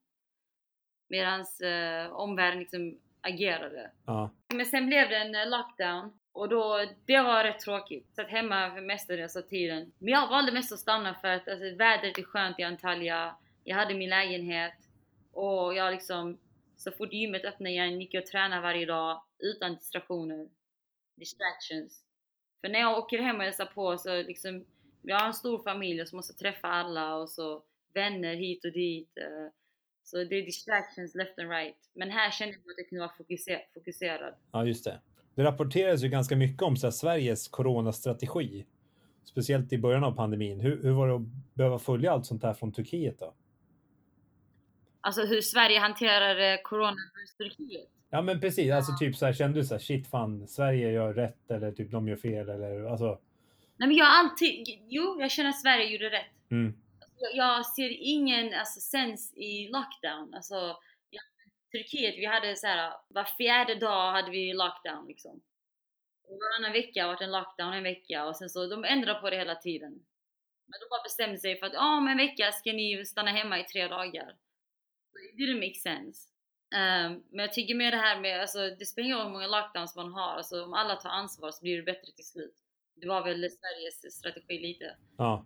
[1.10, 3.92] Medan eh, omvärlden liksom agerade.
[4.06, 8.16] Ja, Men sen blev det en eh, lockdown och då, det var rätt tråkigt.
[8.16, 9.92] Satt hemma för mestadels av tiden.
[10.00, 13.36] Men jag valde mest att stanna för att alltså, vädret är skönt i Antalya.
[13.64, 14.74] Jag hade min lägenhet
[15.32, 16.38] och jag liksom,
[16.76, 20.50] så fort gymmet öppnade igen gick jag och tränade varje dag utan distraktioner.
[21.16, 22.04] Distractions.
[22.62, 24.66] För när jag åker hem och hälsar på så liksom,
[25.02, 27.64] jag har en stor familj och så måste jag träffa alla och så
[27.94, 29.18] vänner hit och dit.
[29.18, 29.52] Eh,
[30.04, 31.90] så det är distractions left and right.
[31.94, 33.16] Men här kände jag att jag kunde vara
[33.74, 34.34] fokuserad.
[34.52, 35.00] ja just det.
[35.38, 38.66] Det rapporteras ju ganska mycket om så här, Sveriges coronastrategi.
[39.24, 40.60] Speciellt i början av pandemin.
[40.60, 41.22] Hur, hur var det att
[41.54, 43.34] behöva följa allt sånt här från Turkiet då?
[45.02, 47.90] Alltså hur Sverige hanterar eh, corona versus Turkiet.
[48.10, 51.14] Ja men precis, alltså typ så här kände du så här shit fan Sverige gör
[51.14, 53.20] rätt eller typ de gör fel eller alltså.
[53.78, 56.52] Nej men jag alltid, jo jag känner att Sverige gjorde rätt.
[56.52, 56.74] Mm.
[57.20, 60.34] Jag, jag ser ingen alltså, sens i lockdown.
[60.34, 60.78] Alltså,
[61.78, 65.42] Turkiet, vi hade så här, var fjärde dag hade vi lockdown liksom.
[66.28, 69.30] Och varannan vecka var det en lockdown en vecka och sen så de ändrade på
[69.30, 69.92] det hela tiden.
[70.70, 73.60] Men de bara bestämde sig för att ja, om en vecka ska ni stanna hemma
[73.60, 74.36] i tre dagar.
[75.12, 76.30] So it didn't make sense.
[76.76, 79.48] Um, men jag tycker med det här med, alltså det spelar ingen roll hur många
[79.48, 82.56] lockdowns man har, alltså om alla tar ansvar så blir det bättre till slut.
[82.96, 84.96] Det var väl Sveriges strategi lite.
[85.18, 85.46] Ja.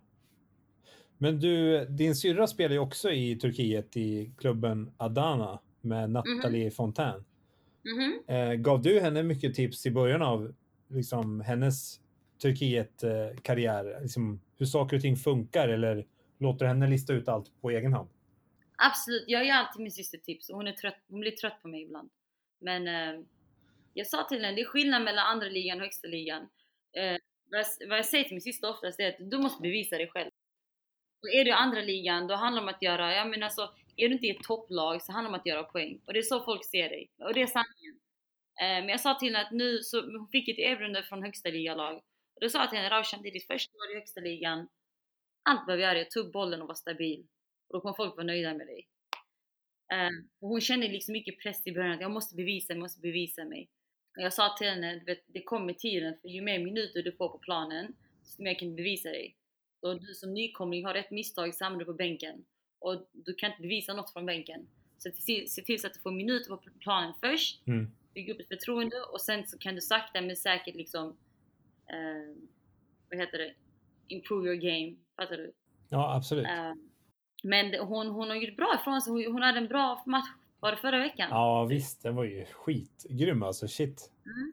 [1.18, 7.24] Men du, din syrra spelar ju också i Turkiet i klubben Adana med Nathalie Fontaine.
[7.84, 8.22] Mhm.
[8.26, 10.54] Eh, gav du henne mycket tips i början av
[10.88, 12.00] liksom, hennes
[12.42, 13.98] Turkiet-karriär?
[14.02, 16.06] liksom, hur saker och ting funkar eller
[16.38, 18.08] låter henne lista ut allt på egen hand?
[18.76, 21.68] Absolut, jag ger alltid min syster tips och hon, är trött, hon blir trött på
[21.68, 22.10] mig ibland.
[22.60, 23.24] Men eh,
[23.94, 26.42] jag sa till henne, det är skillnad mellan andra ligan och högsta ligan.
[26.96, 27.16] Eh,
[27.50, 30.08] vad, jag, vad jag säger till min syster oftast är att du måste bevisa dig
[30.08, 30.30] själv.
[31.22, 33.74] Och är du i andra ligan, då handlar det om att göra, jag menar alltså,
[33.96, 36.00] är du inte i ett topplag så handlar det om att göra poäng.
[36.06, 37.10] Och det är så folk ser dig.
[37.18, 38.00] Och det är sanningen.
[38.60, 41.48] Eh, men jag sa till henne att nu, så hon fick ett erbjudande från högsta
[41.48, 41.96] ligalag.
[42.34, 44.68] Och då sa jag till henne, Raushan det är ditt första år i högsta ligan.
[45.42, 47.26] Allt behöver göra är att ta upp bollen och vara stabil.
[47.68, 48.88] Och då kommer folk vara nöjda med dig.
[49.92, 52.84] Eh, och hon kände liksom mycket press i början, att jag måste bevisa mig, jag
[52.84, 53.68] måste bevisa mig.
[54.16, 57.12] Och jag sa till henne, du vet, det kommer tiden, för ju mer minuter du
[57.12, 59.36] får på planen, desto mer kan du bevisa dig.
[59.80, 62.44] Och du som nykomling har ett misstag så hamnar du på bänken.
[62.82, 64.68] Och du kan inte bevisa något från bänken.
[64.98, 65.10] Så
[65.48, 67.90] se till så att du får minuter på planen först, Mm.
[68.14, 71.16] bygga upp ett förtroende och sen så kan du sakta men säkert liksom,
[71.86, 72.36] eh,
[73.10, 73.54] vad heter det,
[74.08, 74.96] improve your game.
[75.16, 75.52] Fattar du?
[75.88, 76.46] Ja, absolut.
[76.46, 76.72] Eh,
[77.42, 79.12] men hon, hon har gjort bra ifrån sig.
[79.12, 80.28] Hon, hon hade en bra match,
[80.60, 81.28] var det förra veckan?
[81.30, 83.68] Ja, visst, den var ju skitgrym alltså.
[83.68, 84.10] Shit.
[84.26, 84.52] Mm.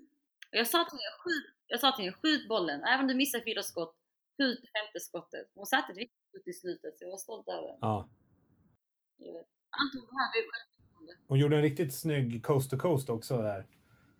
[0.52, 2.84] Jag sa till henne, skjut, jag sa till henne, skjut bollen.
[2.84, 3.96] Även om du missar fyra skott,
[4.38, 5.52] skjut femte skottet.
[5.56, 7.78] Hon satte ett riktigt skott i slutet, så jag var stolt över henne.
[7.82, 8.10] Ja.
[9.20, 11.42] Hon självförtroende.
[11.42, 13.66] Gjorde en riktigt snygg coast to coast också där.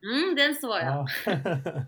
[0.04, 0.86] Mm, den såg jag.
[0.86, 1.08] Ja.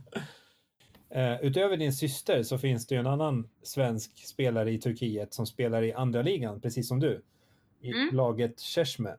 [1.14, 5.46] Eh, Utöver din syster så finns det ju en annan svensk spelare i Turkiet som
[5.46, 7.22] spelar i andra ligan, precis som du.
[7.82, 8.16] I Mm.
[8.16, 9.18] laget Çeşme.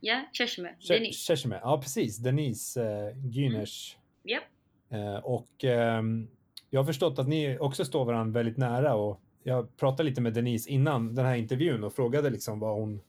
[0.00, 0.76] Ja, Çeşme.
[0.80, 1.26] Çe- Denise.
[1.26, 2.18] Çeşme, ja precis.
[2.24, 3.96] Denise eh, Güneş.
[4.24, 4.44] Japp.
[4.90, 6.28] Eh, och ehm,
[6.70, 10.34] jag har förstått att ni också står varandra väldigt nära och jag pratade lite med
[10.34, 13.00] Denise innan den här intervjun och frågade liksom vad hon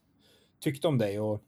[0.60, 1.44] tyckte om dig och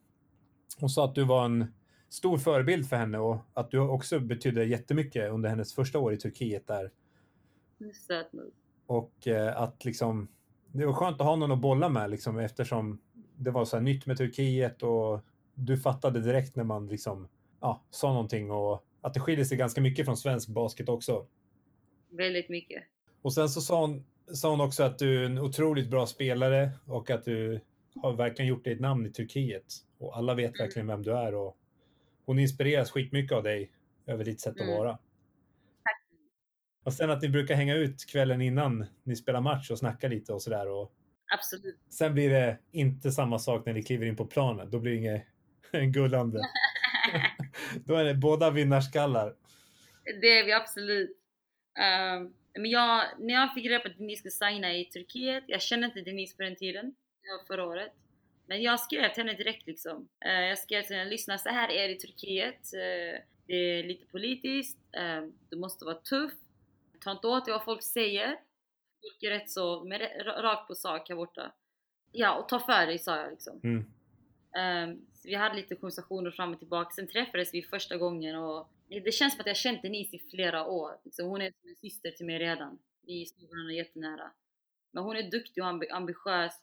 [0.78, 1.74] hon sa att du var en
[2.10, 6.18] stor förebild för henne och att du också betydde jättemycket under hennes första år i
[6.18, 6.92] Turkiet där.
[8.86, 10.28] Och eh, att liksom,
[10.72, 13.02] det var skönt att ha någon att bolla med liksom, eftersom
[13.36, 15.22] det var så nytt med Turkiet och
[15.54, 17.28] du fattade direkt när man liksom,
[17.62, 21.28] ja, sa någonting och att det skiljer sig ganska mycket från svensk basket också.
[22.10, 22.84] Väldigt mycket.
[23.22, 26.70] Och sen så sa hon, sa hon också att du är en otroligt bra spelare
[26.86, 27.60] och att du
[28.02, 29.64] har verkligen gjort dig ett namn i Turkiet.
[29.98, 31.58] Och alla vet verkligen vem du är och
[32.26, 33.72] hon inspireras skitmycket av dig
[34.06, 34.78] över ditt sätt att Mm.
[34.78, 34.98] vara.
[36.86, 40.34] Och sen att ni brukar hänga ut kvällen innan ni spelar match och snacka lite
[40.34, 40.70] och sådär.
[40.70, 40.92] Och
[41.34, 41.78] Absolut.
[41.90, 44.70] sen blir det inte samma sak när ni kliver in på planen.
[44.70, 45.24] Då blir det inget
[45.94, 46.40] gullande.
[47.86, 49.36] Då är det båda vinnarskallar.
[50.22, 51.18] Det är vi absolut.
[51.80, 55.62] Ehm, men jag, när jag fick reda på att Denise skulle signa i Turkiet, jag
[55.62, 56.96] kände inte Denise på den tiden,
[57.48, 57.94] förra året.
[58.46, 60.08] Men jag skrev till henne direkt liksom.
[60.26, 62.74] Eh, jag skrev till henne, lyssna så här är det i Turkiet.
[62.74, 66.34] Eh, det är lite politiskt, eh, du måste vara tuff.
[67.00, 68.28] Ta inte åt dig vad folk säger.
[69.02, 71.52] Folk är rätt så, med ra- rakt på sak här borta.
[72.12, 73.60] Ja, och ta för dig sa jag liksom.
[73.64, 73.86] Mm.
[75.24, 76.92] Vi hade lite konversationer fram och tillbaka.
[76.92, 80.66] Sen träffades vi första gången och det känns som att jag känt Denise i flera
[80.68, 80.92] år.
[81.04, 82.80] Liksom, hon är som en syster till mig redan.
[83.02, 84.32] Vi står varandra jättenära.
[84.92, 86.54] Men hon är duktig och ambi- ambitiös.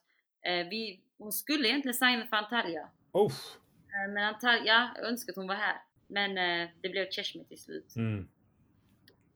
[0.47, 2.89] Eh, vi, hon skulle egentligen signa för Antalya.
[3.13, 3.33] Oh.
[4.07, 5.77] Eh, men Antalya, jag önskar att hon var här.
[6.07, 7.97] Men eh, det blev Cheshme till slut.
[7.97, 8.29] Mm.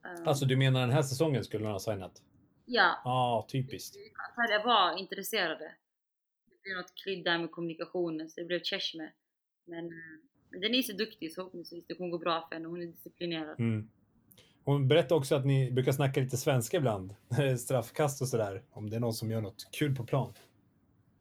[0.05, 2.23] Ehm, Alltså du menar den här säsongen skulle hon ha signat?
[2.65, 3.97] ja, Ja, ah, typiskt.
[4.29, 5.75] Antalya var intresserade.
[6.47, 9.13] Det blev något klidd där med kommunikationen så det blev Cheshme.
[9.65, 9.85] Men
[10.51, 12.69] Denise är duktig så förhoppningsvis det kommer gå bra för henne.
[12.69, 13.61] Hon är disciplinerad.
[13.61, 13.89] Mm.
[14.65, 17.15] Hon berättade också att ni brukar snacka lite svenska ibland.
[17.59, 18.63] Straffkast och sådär.
[18.71, 20.33] Om det är någon som gör något kul på plan.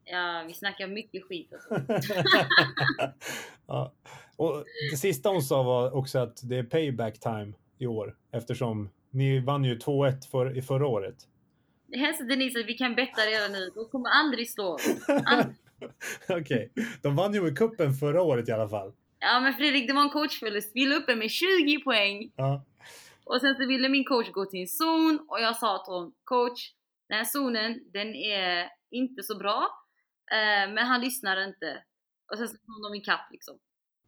[0.06, 1.94] Ja, vi snackar mycket skit alltså.
[3.68, 3.94] ja.
[4.36, 8.16] Och det sista hon sa var också att det är payback time i år.
[8.32, 11.16] Eftersom ni vann ju 2-1 för, i förra året.
[11.88, 13.72] Det hälsar Denise att vi kan betta redan nu.
[13.76, 14.88] De kommer aldrig slå oss.
[15.26, 15.56] Aldrig.
[16.30, 16.72] Okej,
[17.02, 18.94] de vann ju med kuppen förra året i alla fall.
[19.20, 20.72] Ja men Fredrik, det var en coachförlust.
[20.74, 22.32] Vi la uppe med 20 poäng.
[22.36, 22.66] Ja.
[23.24, 26.14] Och sen så ville min coach gå till en zon och jag sa till honom
[26.24, 26.72] Coach,
[27.10, 29.68] den här zonen, den är inte så bra.
[30.32, 31.84] Eh, men han lyssnade inte.
[32.32, 33.58] Och sen så kom de ikapp liksom.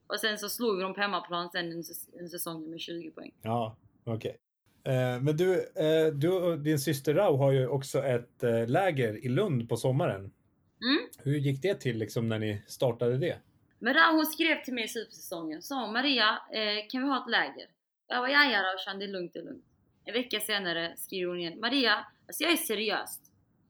[0.08, 3.32] Och sen så slog dem på hemmaplan sen en, säs- en säsong med 20 poäng.
[3.42, 4.38] Ja, okej.
[4.84, 9.26] Eh, men du, eh, du och din syster Rau har ju också ett eh, läger
[9.26, 10.20] i Lund på sommaren.
[10.20, 11.00] Mm.
[11.18, 13.38] Hur gick det till liksom när ni startade det?
[13.80, 17.18] Men Rao hon skrev till mig i supersäsongen, sa hon, Maria, eh, kan vi ha
[17.24, 17.68] ett läger?
[18.08, 19.66] Jag var ja ja Raushan, det är lugnt, det är lugnt.
[20.06, 23.20] En vecka senare skriver hon igen, Maria, alltså jag är seriös.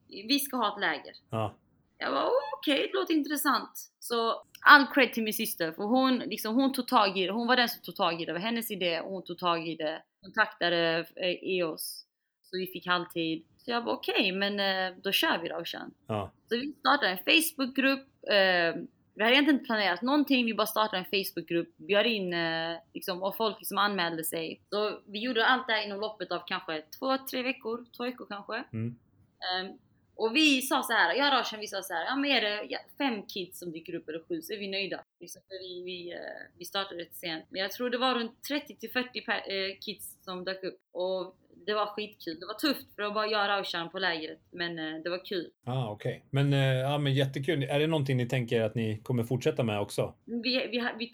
[0.08, 1.14] Vi ska ha ett läger.
[1.30, 1.54] Ja,
[1.98, 3.70] Jag var okej, det låter intressant.
[3.98, 7.32] Så all cred till min syster, för hon, liksom, hon tog tag i det.
[7.32, 8.26] Hon var den som tog tag i det.
[8.26, 10.02] Det var hennes idé och hon tog tag i det.
[10.22, 12.06] Kontaktade eh, EOS.
[12.42, 13.44] Så vi fick halvtid.
[13.56, 15.94] Så jag var okej, men eh, då kör vi Raushan.
[16.06, 18.08] ja, Så vi startade en Facebookgrupp.
[18.30, 18.82] Eh,
[19.20, 23.22] vi hade egentligen inte planerat någonting, vi bara startade en Facebookgrupp, bjöd in eh, liksom,
[23.22, 24.60] och folk liksom anmälde sig.
[24.70, 28.26] Så vi gjorde allt det här inom loppet av kanske två, tre veckor, två veckor
[28.28, 28.64] kanske.
[28.72, 28.98] Mm.
[29.40, 29.78] Ehm,
[30.20, 32.40] och vi sa så här, jag och Roshan vi sa så här, ja men är
[32.40, 35.04] det fem kids som dyker upp eller sju så är vi nöjda.
[35.20, 36.18] Liksom, för vi, vi, eh,
[36.58, 37.44] vi startade rätt sent.
[37.48, 40.78] Men jag tror det var runt 30 till 40 per, eh, kids som dök upp.
[40.92, 42.40] Och det var skitkul.
[42.40, 44.38] Det var tufft för att bara göra Roshan på lägret.
[44.50, 45.50] Men eh, det var kul.
[45.64, 46.24] ah, okej.
[46.30, 47.62] Men, eh, ja, men jättekul.
[47.62, 50.14] Är det någonting ni tänker att ni kommer fortsätta med också?
[50.24, 51.10] Vi, vi, vi,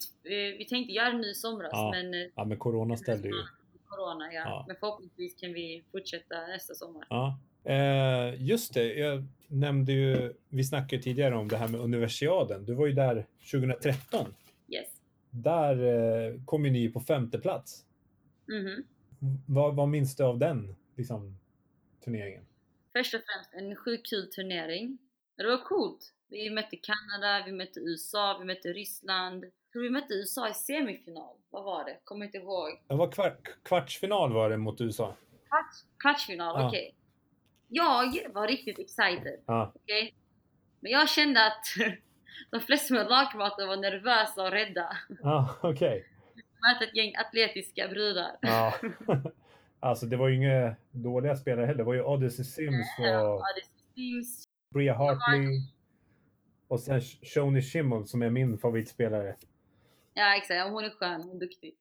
[0.51, 1.91] eh, vi tänkte göra det nu i somras Ja.
[1.95, 3.33] men Ja, men corona ställde ju.
[3.85, 4.41] Corona ja.
[4.45, 4.65] Ja.
[4.67, 7.05] Men förhoppningsvis kan vi fortsätta nästa sommar.
[7.09, 7.39] Ja.
[7.67, 12.65] Eh, just det, jag nämnde ju, vi snackade tidigare om det här med universiaden.
[12.65, 14.33] Du var ju där 2013.
[14.67, 14.87] Yes.
[15.29, 17.85] Där eh, kom ju ni på femte plats.
[18.47, 18.83] Mhm.
[19.47, 21.37] Vad, vad minns du av den liksom,
[22.03, 22.45] turneringen?
[22.93, 24.97] Först och främst en sjukt kul turnering.
[25.37, 26.13] Det var coolt.
[26.29, 29.43] Vi mötte Kanada, vi mötte USA, vi mötte Ryssland.
[29.43, 31.35] Jag tror vi mötte USA i semifinal.
[31.49, 31.97] Vad var det?
[32.03, 32.69] Kommer inte ihåg.
[32.87, 35.15] Det var kvart, kvartsfinal var det mot USA.
[35.49, 36.67] Kvarts, kvartsfinal, Ja.
[36.67, 36.95] okej.
[37.67, 39.39] Jag var riktigt excited.
[39.45, 40.15] Ja, Okej?
[40.79, 41.65] Men jag kände att
[42.51, 44.97] de flesta med lagkamrater var nervösa och rädda.
[45.23, 46.05] ja okej.
[46.61, 48.37] Mötte ett gäng atletiska brudar.
[48.41, 48.73] Ja.
[49.79, 51.77] alltså det var ju inga dåliga spelare heller.
[51.77, 54.43] Det var ju Odyssey Sims Ja, och det syns.
[54.73, 55.61] Bria Hartley.
[56.67, 59.35] Och sen Shoni Schimmel som är min favoritspelare.
[60.13, 61.75] Ja exakt, hon är skön, hon är duktig.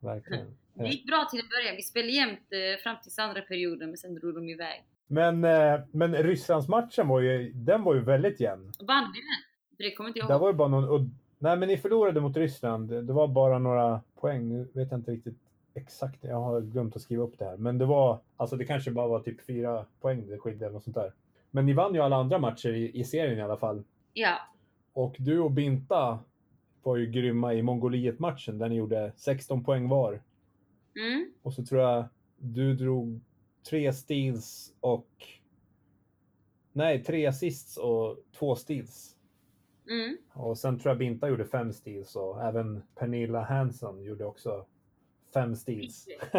[0.00, 0.58] Verkligen.
[0.74, 1.76] Det gick bra till en början.
[1.76, 4.84] Vi spelade jämnt eh, fram till andra perioden men sen drog de iväg.
[5.06, 8.72] Men, eh, men Rysslandsmatchen var ju, den var ju väldigt jämn.
[8.80, 9.76] Vann vi den?
[9.76, 10.40] För det kommer inte jag ihåg.
[10.40, 11.10] var ju bara någon udd,
[11.42, 12.88] Nej, men ni förlorade mot Ryssland.
[12.88, 14.48] Det det var bara några poäng.
[14.48, 15.38] Nu vet jag inte riktigt
[15.74, 16.24] exakt.
[16.24, 17.56] Jag har glömt att skriva upp det här.
[17.56, 20.84] Men det var, alltså det kanske bara var typ fyra poäng det skilde eller något
[20.84, 21.12] sånt där.
[21.50, 23.84] Men ni vann ju alla andra matcher i, i serien i alla fall.
[24.12, 24.36] Ja,
[24.92, 26.18] Och du och Binta
[26.82, 30.22] var ju grymma i Mongoliet-matchen där ni gjorde 16 poäng var.
[30.96, 31.32] mm.
[31.42, 32.04] Och så tror jag
[32.36, 33.20] du drog
[33.70, 35.08] tre steals och...
[36.72, 39.16] Nej, tre assists och två steals.
[39.88, 40.16] Mm.
[40.32, 44.66] Och sen tror jag Binta gjorde fem steals och även Pernilla Hansson gjorde också
[45.34, 46.06] fem steals.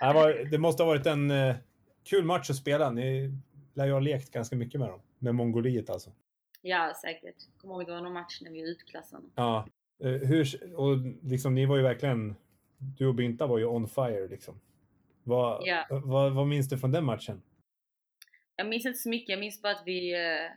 [0.00, 1.56] det, var, det måste ha varit en eh,
[2.04, 2.90] kul match att spela.
[2.90, 3.32] Ni
[3.74, 5.00] lär ju ha lekt ganska mycket med dem.
[5.18, 6.10] Med Mongoliet alltså.
[6.62, 7.36] ja, säkert.
[7.60, 9.30] Kommer ihåg det var någon match när vi utklassade dem.
[9.34, 9.66] Ja.
[10.04, 12.34] Eh, hur, och liksom, ni var ju verkligen...
[12.78, 14.60] Du och Binta var ju on fire liksom.
[15.26, 15.86] Vad, Ja.
[15.90, 17.42] vad, vad minns du från den matchen?
[18.56, 20.50] Jag minns inte så mycket, jag minns bara att vi uh,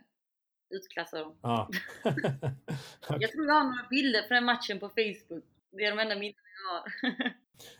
[0.76, 1.36] utklassade dem.
[1.42, 1.68] Ja.
[3.08, 5.44] Jag tror jag har några bilder från den matchen på Facebook.
[5.70, 6.34] Det är de enda minnen
[6.66, 7.32] jag har.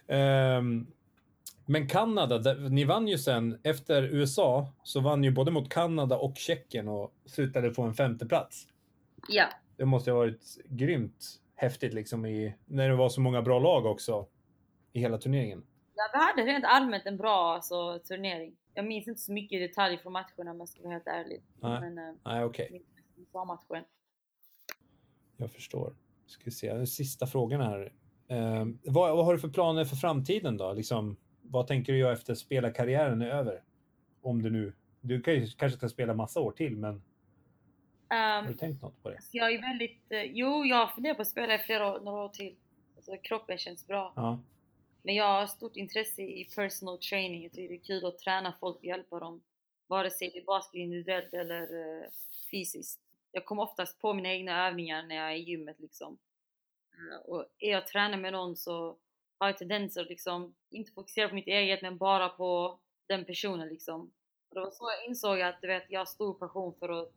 [0.19, 0.87] Ehm,
[1.67, 6.37] men Kanada, ni vann ju sen efter USA så vann ju både mot Kanada och
[6.37, 8.67] Tjeckien och slutade på en femte plats.
[9.29, 13.59] ja, Det måste ha varit grymt häftigt liksom i, när det var så många bra
[13.59, 14.27] lag också
[14.93, 15.63] i hela turneringen.
[16.13, 18.57] Ja, vi hade rent allmänt en bra alltså, turnering.
[18.75, 21.43] Jag minns inte så mycket i detalj från matcherna om jag ska vara helt ärlig.
[21.61, 21.81] Nej.
[21.81, 22.83] Men Nej, okej.
[23.17, 23.85] USA-matchen.
[25.37, 25.95] Jag förstår.
[26.27, 27.93] Ska vi se, sista frågan här.
[28.29, 30.73] Ehm, vad, vad har du för planer för framtiden då?
[30.73, 33.63] Liksom, vad tänker du göra efter spelarkarriären är över?
[34.23, 37.03] Om du nu, du kan ju, kanske ska spela massa år till, men
[38.09, 39.19] har Um, du tänkt något på det?
[39.33, 42.29] jag är väldigt, eh, jo jag funderar på att spela i flera år, några år
[42.29, 42.57] till.
[42.97, 44.13] Alltså, kroppen känns bra.
[44.17, 44.39] Ja,
[45.03, 47.43] Men jag har stort intresse i personal training.
[47.43, 49.43] Jag tycker det är kul att träna folk och hjälpa dem.
[49.87, 52.05] Vare sig det är basket individuellt eller uh,
[52.51, 53.01] fysiskt.
[53.33, 56.19] Jag kommer oftast på mina egna övningar när jag är i gymmet liksom.
[56.93, 58.97] Eh, och är jag tränar med någon så
[59.39, 63.69] har jag tendenser att liksom inte fokusera på mitt eget men bara på den personen
[63.69, 64.01] liksom.
[64.49, 67.09] Och det var så jag insåg att du vet, jag har stor passion för att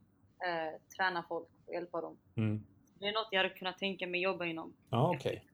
[0.48, 2.18] eh, träna folk och hjälpa dem.
[2.36, 2.66] mm.
[3.00, 4.74] Det är något jag hade kunnat tänka mig jobba inom.
[4.90, 5.46] ja okej.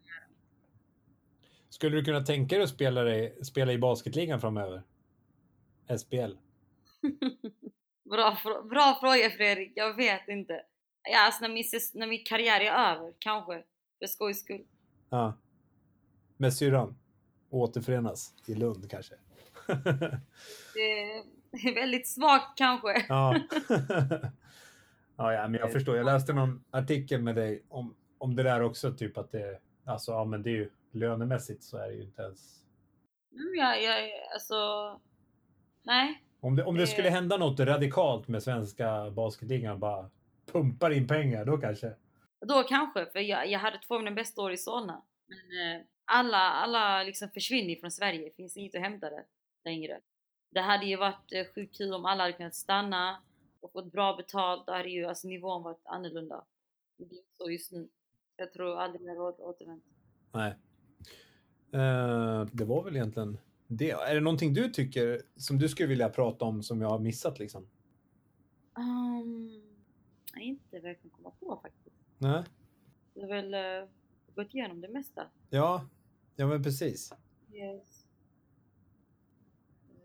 [1.70, 4.84] Skulle du kunna tänka dig att spela, dig, spela i basketligan framöver?
[5.98, 6.34] SBL?
[8.10, 8.38] Bra,
[8.70, 10.62] bra fråga Fredrik, jag vet inte.
[11.04, 11.64] Ja, alltså när min,
[11.94, 13.64] när min karriär är över, kanske.
[14.00, 14.66] För skojs skull.
[15.10, 15.34] Ja.
[16.38, 16.96] Med syrran?
[17.50, 19.14] Återförenas i Lund kanske?
[21.52, 23.06] Det är väldigt svagt kanske.
[23.10, 23.40] Ja.
[25.18, 25.98] ja, ja, men jag förstår.
[25.98, 30.12] Jag läste någon artikel med dig om, om det där också, typ att det, alltså,
[30.12, 32.64] ja, men det är ju lönemässigt så är det ju inte ens.
[33.32, 34.56] Mm, jag, jag, alltså...
[35.84, 36.24] Nej.
[36.40, 40.10] Om det, om det Det- skulle hända något radikalt med svenska basketligan, bara
[40.46, 41.96] pumpar in pengar, då kanske.
[42.42, 45.02] Då kanske, för jag, jag hade två av mina bästa år i Solna.
[45.28, 45.38] Men
[45.76, 49.24] eh, alla, alla liksom försvinner från Sverige, det finns inget att hämta där
[49.66, 50.00] längre.
[50.52, 53.22] Det hade ju varit eh, sjukt kul om alla hade kunnat stanna
[53.60, 54.68] och fått bra betalt.
[54.68, 56.46] Då hade ju alltså, nivån varit annorlunda.
[56.98, 57.90] Det är så just nu.
[58.36, 59.84] Jag tror aldrig mer återvänt.
[60.34, 60.56] Nej.
[61.72, 63.92] Eh, det var väl egentligen det.
[63.92, 67.40] Är det någonting du tycker som du skulle vilja prata om som jag har missat
[67.40, 67.68] liksom?
[68.74, 69.62] Um,
[70.34, 71.96] jag inte verkligen komma på faktiskt.
[72.18, 72.44] Nej.
[73.14, 73.90] Du har väl uh,
[74.36, 75.28] gått igenom det mesta.
[75.50, 75.86] Ja,
[76.36, 77.14] ja men precis.
[77.54, 78.06] Yes.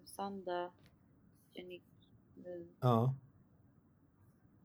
[0.05, 0.71] Sanda,
[1.53, 1.85] Janik,
[2.35, 2.69] nu.
[2.81, 3.15] Ja.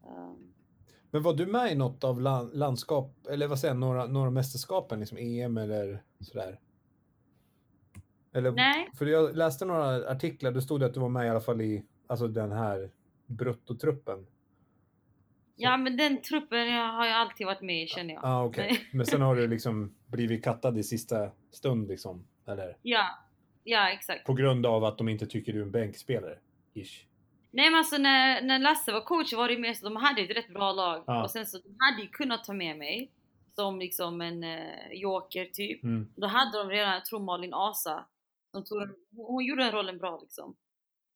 [0.04, 0.54] Um,
[1.12, 4.30] Men var du med i något av land, landskap, eller vad säger jag, några, några
[4.30, 6.60] mästerskapen, liksom EM eller sådär?
[8.34, 8.90] Eller, Nej.
[8.98, 11.62] För jag läste några artiklar, då stod det att du var med i alla fall
[11.62, 12.90] i alltså den här
[13.26, 14.28] bruttotruppen.
[15.56, 18.24] ja men den truppen har jag alltid varit med i känner jag.
[18.24, 18.52] Ja, ah.
[18.58, 18.88] Nej.
[18.94, 22.78] Men sen har du liksom blivit kattad i sista stund liksom, eller?
[22.82, 23.06] Ja,
[23.64, 24.26] ja exakt.
[24.26, 26.38] På grund av att de inte tycker du är en bänkspelare,
[26.74, 27.06] ish.
[27.52, 30.38] Nej men alltså när, när Lasse var coach var det mer så de hade ett
[30.38, 31.04] rätt bra lag.
[31.08, 31.24] Ja.
[31.24, 33.12] Och sen så de hade ju kunnat ta med mig
[33.56, 35.84] som liksom en eh, joker typ.
[35.84, 36.08] Mm.
[36.16, 38.06] Då hade de redan, jag tror Malin Asa,
[38.52, 40.56] som tog hon, hon gjorde den rollen bra liksom.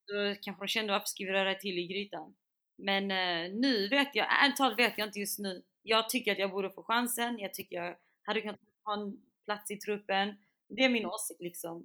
[0.07, 2.35] Då kanske de kände varför ska vi röra till i grytan?
[2.77, 5.63] Men eh, nu vet jag, ärligt talat vet jag inte just nu.
[5.81, 9.71] Jag tycker att jag borde få chansen, jag tycker jag hade kunnat ha en plats
[9.71, 10.37] i truppen.
[10.69, 11.75] Det är min åsikt liksom.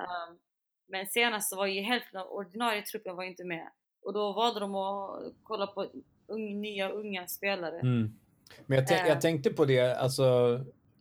[0.00, 0.38] Um,
[0.88, 3.70] men senast så var ju hälften av ordinarie truppen var inte med.
[4.02, 5.90] Och då valde de att kolla på
[6.26, 7.80] ung, nya unga spelare.
[7.80, 8.18] Mm.
[8.66, 10.24] Men jag, jag tänkte på det, alltså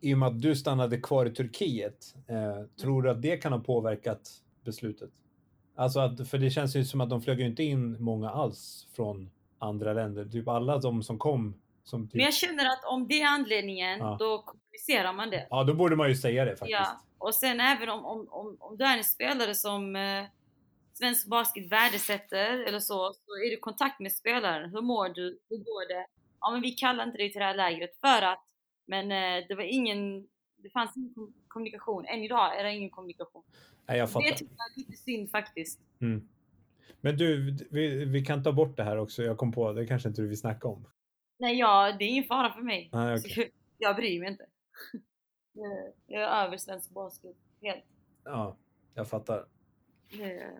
[0.02, 3.52] i och med att du stannade kvar i Turkiet, eh, tror du att det kan
[3.54, 4.32] ha påverkat
[4.66, 5.10] beslutet?
[5.76, 9.30] Alltså att, för det känns ju som att de flög inte in många alls från
[9.60, 10.26] andra länder.
[10.26, 12.14] Typ alla de som kom Som typ...
[12.16, 14.16] Men jag känner att om det är anledningen, Ja.
[14.20, 15.48] då kommunicerar man det.
[15.50, 16.72] Ja, då borde man ju säga det faktiskt.
[16.72, 20.26] Ja, och sen även om, om, om, om du är en spelare som eh,
[20.94, 24.70] svensk basket värdesätter eller så, så är du i kontakt med spelaren.
[24.70, 25.40] Hur mår du?
[25.50, 26.06] Hur går det?
[26.42, 28.44] Ja, men vi kallar inte dig till det här lägret för att,
[28.86, 30.28] men eh, det var ingen,
[30.58, 32.06] det fanns ingen kom- kommunikation.
[32.06, 33.44] Än idag är det ingen kommunikation.
[33.86, 34.30] Nej, jag Det fattar.
[34.36, 35.80] tycker jag är lite synd faktiskt.
[36.02, 36.28] Mm.
[37.02, 39.24] Men du, vi, vi kan ta bort det här också.
[39.24, 40.88] Jag kom på, det kanske inte du vill snacka om.
[41.40, 42.90] Nej, ja, det är ingen fara för mig.
[42.94, 43.20] Okej.
[43.20, 44.46] Så jag, jag bryr mig inte.
[45.58, 47.84] Eh, jag är över svensk basket, helt.
[48.24, 48.58] Ja,
[48.94, 49.46] jag fattar.
[50.20, 50.60] Eh,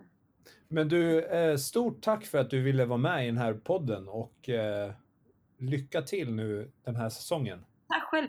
[0.68, 1.26] Men du,
[1.60, 4.50] stort tack för att du ville vara med i den här podden och
[5.58, 7.66] lycka till nu den här säsongen.
[7.88, 8.28] Tack själv.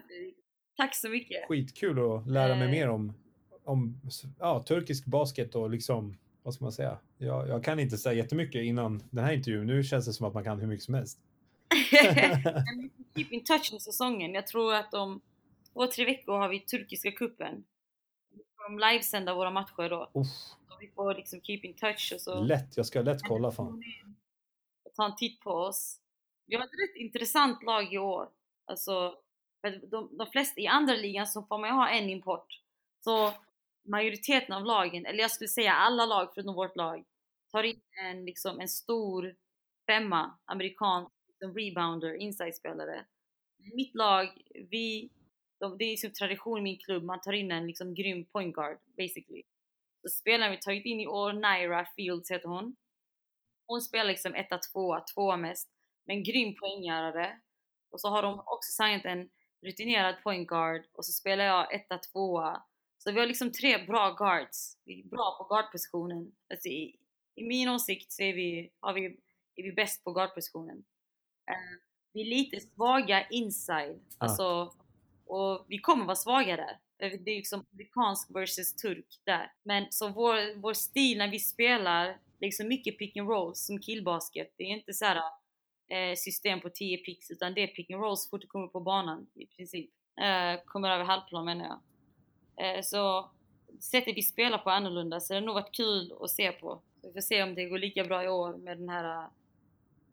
[0.76, 1.48] Tack så mycket.
[1.48, 2.70] Skitkul att lära mig Eh.
[2.70, 3.12] mer om,
[3.64, 4.00] om
[4.38, 6.98] ja, turkisk basket och liksom, vad ska man säga?
[7.18, 9.66] Jag, jag kan inte säga jättemycket innan den här intervjun.
[9.66, 11.18] Nu känns det som att man kan hur mycket som helst.
[13.14, 14.34] Keep in touch med säsongen.
[14.34, 15.20] Jag tror att om
[15.72, 17.64] två, tre veckor har vi turkiska kuppen.
[18.56, 20.10] Kommer livesända våra matcher då.
[20.14, 20.26] Uff,
[20.68, 23.82] Så vi får liksom keep in touch och så lätt, jag ska lätt kolla fan.
[24.84, 26.00] och ta en titt på oss.
[26.46, 28.28] Vi har ett rätt intressant lag i år.
[28.66, 29.14] Alltså,
[29.70, 32.60] för de, de flesta i andra ligan så får man ju ha en import.
[33.04, 33.32] Så
[33.84, 37.04] majoriteten av lagen, eller jag skulle säga alla lag förutom vårt lag,
[37.52, 39.36] tar in en, liksom, en stor
[39.86, 43.04] femma, amerikansk liksom, rebounder, inside-spelare.
[43.74, 45.10] Mitt lag, vi,
[45.60, 48.54] de, det är liksom tradition i min klubb, man tar in en liksom grym point
[48.54, 49.42] guard basically.
[50.02, 52.76] Så spelaren vi tagit in i år, Naira Fields heter hon.
[53.66, 55.68] Hon spelar liksom etta, tvåa, tvåa mest.
[56.06, 57.40] Men grym poänggörare.
[57.90, 59.28] Och så har de också signat en
[59.62, 62.62] rutinerad point guard och så spelar jag etta, tvåa.
[62.98, 64.78] Så vi har liksom tre bra guards.
[64.84, 66.32] Vi är bra på guardpositionen.
[66.50, 66.96] Alltså i,
[67.34, 69.04] I min åsikt så är vi, har vi,
[69.56, 70.84] är vi bäst på guardpositionen.
[71.50, 71.80] Eh,
[72.12, 74.00] vi är lite svaga inside.
[74.18, 74.72] Alltså,
[75.26, 76.78] och vi kommer vara svaga där.
[76.98, 79.52] Eh, Det är liksom amerikansk versus turk där.
[79.62, 84.54] Men så vår, vår stil när vi spelar, liksom mycket pick and rolls som killbasket.
[84.56, 85.22] Det är inte så här
[86.16, 88.80] system på 10 picks utan det är pick and rolls så fort du kommer på
[88.80, 89.90] banan i princip.
[90.20, 91.64] Eh, kommer över halvplan menar
[92.56, 92.76] jag.
[92.76, 93.30] Eh, så
[93.80, 96.80] sättet vi spelar på är annorlunda så det har nog varit kul att se på.
[97.00, 99.26] Så vi får se om det går lika bra i år med den här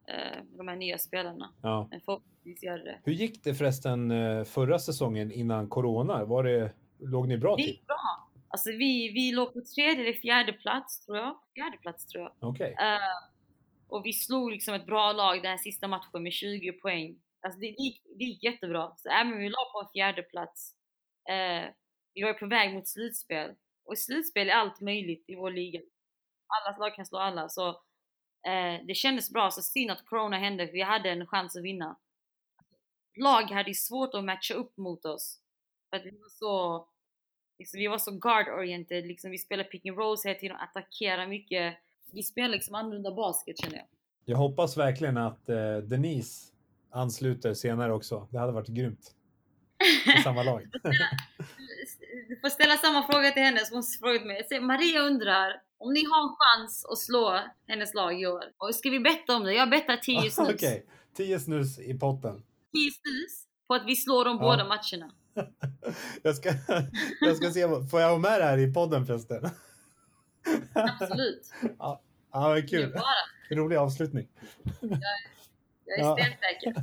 [0.08, 1.50] eh, de här nya spelarna.
[1.62, 1.88] Ja.
[1.92, 3.00] Men förhoppningsvis gör det det.
[3.04, 6.26] Hur gick det förresten eh, förra säsongen innan corona?
[6.26, 7.72] Var det, låg ni bra Det till?
[7.72, 8.28] gick bra.
[8.48, 11.38] Alltså vi, vi låg på tredje eller fjärde plats tror jag.
[11.56, 12.50] Fjärde plats tror jag.
[12.50, 12.76] Okej.
[12.80, 12.98] Eh,
[13.94, 17.22] och vi slog liksom ett bra lag den här sista matchen med 20 poäng.
[17.42, 18.96] Alltså det, det, gick, det gick jättebra.
[18.98, 20.76] Så äh, även om vi låg på en fjärde plats.
[21.30, 21.70] Eh,
[22.14, 23.56] vi var på väg mot slutspel.
[23.86, 25.82] Och i slutspel är allt möjligt i vår liga.
[26.48, 27.50] Alla lag kan slå alla.
[27.50, 27.70] Så
[28.48, 29.52] eh, det kändes bra.
[29.52, 32.00] Så synd att corona hände för vi hade en chans att vinna.
[33.16, 35.42] Lag hade svårt att matcha upp mot oss.
[35.90, 36.88] För att vi var så
[37.60, 41.78] liksom, vi var så guard-oriented, liksom, vi spelade pick and rolls hela tiden, attackerade mycket.
[42.14, 43.86] Vi spelar liksom annorlunda basket känner jag.
[44.26, 46.52] Jag hoppas verkligen att eh, Denise
[46.92, 48.28] ansluter senare också.
[48.32, 49.12] Det hade varit grymt.
[50.20, 50.62] I samma lag.
[52.30, 54.60] Du får ställa samma fråga till henne som hon frågat mig.
[54.62, 58.44] Maria undrar om ni har en chans att slå hennes lag i år.
[58.58, 59.54] Och ska vi betta om det?
[59.54, 60.50] Jag bettar 10 snus.
[60.54, 60.86] Okej,
[61.18, 62.34] 10 snus i potten.
[62.36, 64.44] 10 snus på att vi slår de Ja.
[64.44, 65.12] båda matcherna.
[66.24, 66.50] Jag ska,
[67.22, 69.50] jag ska se, får jag ha med det här i podden förresten?
[70.74, 71.54] Absolut.
[71.80, 72.02] Ja,
[72.58, 72.94] är kul.
[72.94, 73.56] bara.
[73.58, 74.28] Rolig avslutning.
[74.82, 76.18] Jag är Ja.
[76.20, 76.74] stensäker.